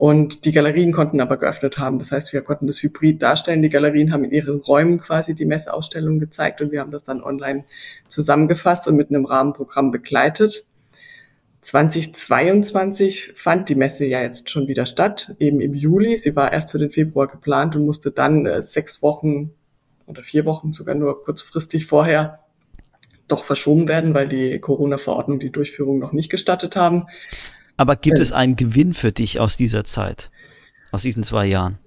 [0.00, 1.98] Und die Galerien konnten aber geöffnet haben.
[1.98, 3.60] Das heißt, wir konnten das Hybrid darstellen.
[3.60, 7.22] Die Galerien haben in ihren Räumen quasi die Messeausstellung gezeigt und wir haben das dann
[7.22, 7.64] online
[8.08, 10.64] zusammengefasst und mit einem Rahmenprogramm begleitet.
[11.60, 16.16] 2022 fand die Messe ja jetzt schon wieder statt, eben im Juli.
[16.16, 19.50] Sie war erst für den Februar geplant und musste dann äh, sechs Wochen
[20.06, 22.38] oder vier Wochen sogar nur kurzfristig vorher
[23.28, 27.04] doch verschoben werden, weil die Corona-Verordnung die Durchführung noch nicht gestattet haben.
[27.80, 30.30] Aber gibt äh, es einen Gewinn für dich aus dieser Zeit,
[30.92, 31.78] aus diesen zwei Jahren?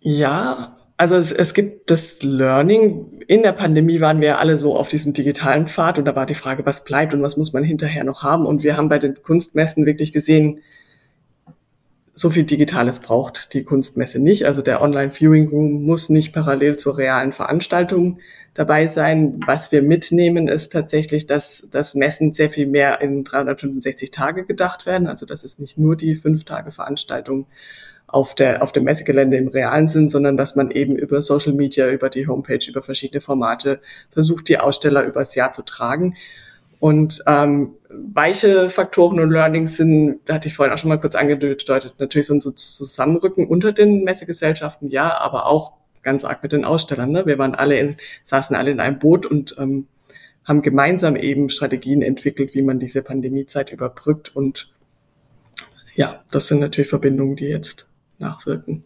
[0.00, 3.20] Ja, also es, es gibt das Learning.
[3.28, 6.34] In der Pandemie waren wir alle so auf diesem digitalen Pfad und da war die
[6.34, 8.44] Frage, was bleibt und was muss man hinterher noch haben.
[8.44, 10.62] Und wir haben bei den Kunstmessen wirklich gesehen,
[12.14, 14.46] so viel Digitales braucht die Kunstmesse nicht.
[14.46, 18.18] Also der Online-Viewing Room muss nicht parallel zur realen Veranstaltung
[18.58, 19.38] dabei sein.
[19.46, 24.84] Was wir mitnehmen, ist tatsächlich, dass das Messen sehr viel mehr in 365 Tage gedacht
[24.84, 25.06] werden.
[25.06, 27.46] Also das ist nicht nur die fünf Tage Veranstaltung
[28.08, 31.88] auf der, auf dem Messegelände im realen Sinn, sondern dass man eben über Social Media,
[31.88, 33.80] über die Homepage, über verschiedene Formate
[34.10, 36.16] versucht, die Aussteller übers Jahr zu tragen.
[36.80, 41.14] Und ähm, weiche Faktoren und Learnings sind, da hatte ich vorhin auch schon mal kurz
[41.14, 45.77] angedeutet, natürlich so ein Zusammenrücken unter den Messegesellschaften, ja, aber auch
[46.08, 47.10] ganz arg mit den Ausstellern.
[47.10, 47.26] Ne?
[47.26, 49.86] Wir waren alle in, saßen alle in einem Boot und ähm,
[50.42, 54.34] haben gemeinsam eben Strategien entwickelt, wie man diese Pandemiezeit überbrückt.
[54.34, 54.72] Und
[55.94, 57.86] ja, das sind natürlich Verbindungen, die jetzt
[58.18, 58.84] nachwirken.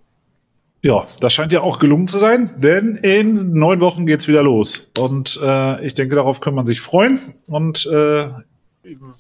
[0.83, 4.91] Ja, das scheint ja auch gelungen zu sein, denn in neun Wochen geht's wieder los.
[4.99, 7.21] Und äh, ich denke, darauf kann man sich freuen.
[7.47, 8.31] Und äh,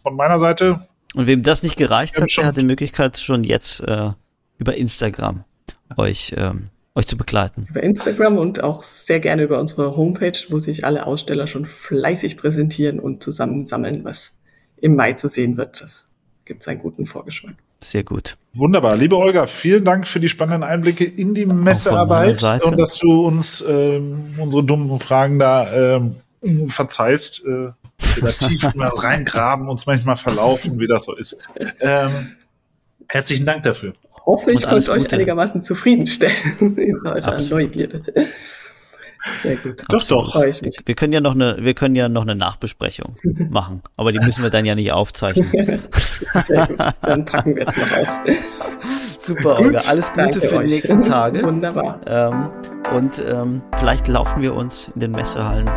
[0.02, 0.80] von meiner Seite.
[1.14, 4.10] Und wem das nicht gereicht hat, der hat die Möglichkeit, schon jetzt äh,
[4.58, 5.44] über Instagram
[5.96, 7.66] euch ähm, euch zu begleiten.
[7.68, 12.36] Über Instagram und auch sehr gerne über unsere Homepage, wo sich alle Aussteller schon fleißig
[12.36, 14.38] präsentieren und zusammensammeln, was
[14.76, 15.80] im Mai zu sehen wird.
[15.80, 16.08] Das
[16.44, 17.54] gibt einen guten Vorgeschmack.
[17.80, 18.36] Sehr gut.
[18.52, 18.96] Wunderbar.
[18.96, 23.64] Liebe Olga, vielen Dank für die spannenden Einblicke in die Messearbeit und dass du uns
[23.66, 26.16] ähm, unsere dummen Fragen da ähm,
[26.68, 27.44] verzeihst.
[27.46, 27.72] Äh,
[28.14, 31.38] wir da tief reingraben, uns manchmal verlaufen, wie das so ist.
[31.80, 32.32] Ähm,
[33.08, 33.94] herzlichen Dank dafür
[34.26, 38.02] hoffe, ich konnte euch einigermaßen zufriedenstellen in eurer Neugierde.
[39.40, 39.82] Sehr gut.
[39.88, 40.32] Doch, doch.
[40.32, 40.80] Freue ich mich.
[40.84, 43.16] Wir können ja noch eine, wir können ja noch eine Nachbesprechung
[43.50, 45.48] machen, aber die müssen wir dann ja nicht aufzeichnen.
[46.46, 46.78] Sehr gut.
[47.02, 48.18] Dann packen wir jetzt noch aus.
[49.18, 49.78] Super, Olga.
[49.86, 50.66] Alles Gute für euch.
[50.66, 51.42] die nächsten Tage.
[51.44, 52.00] Wunderbar.
[52.06, 52.50] Ähm,
[52.96, 55.70] und ähm, vielleicht laufen wir uns in den Messehallen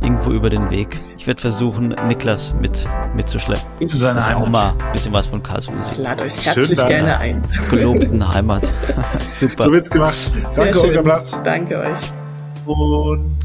[0.00, 0.98] irgendwo über den Weg.
[1.18, 3.64] Ich werde versuchen, Niklas mit mitzuschleppen.
[3.78, 4.42] In seiner Heimat.
[4.42, 7.42] auch mal ein bisschen was von Karlsruhe Ich lade euch herzlich gerne ein.
[7.70, 8.62] Gelobten Heimat.
[9.32, 9.64] Super.
[9.64, 10.30] So wird's gemacht.
[10.56, 11.42] Danke, Olga Blass.
[11.42, 11.98] Danke euch.
[12.66, 13.40] Und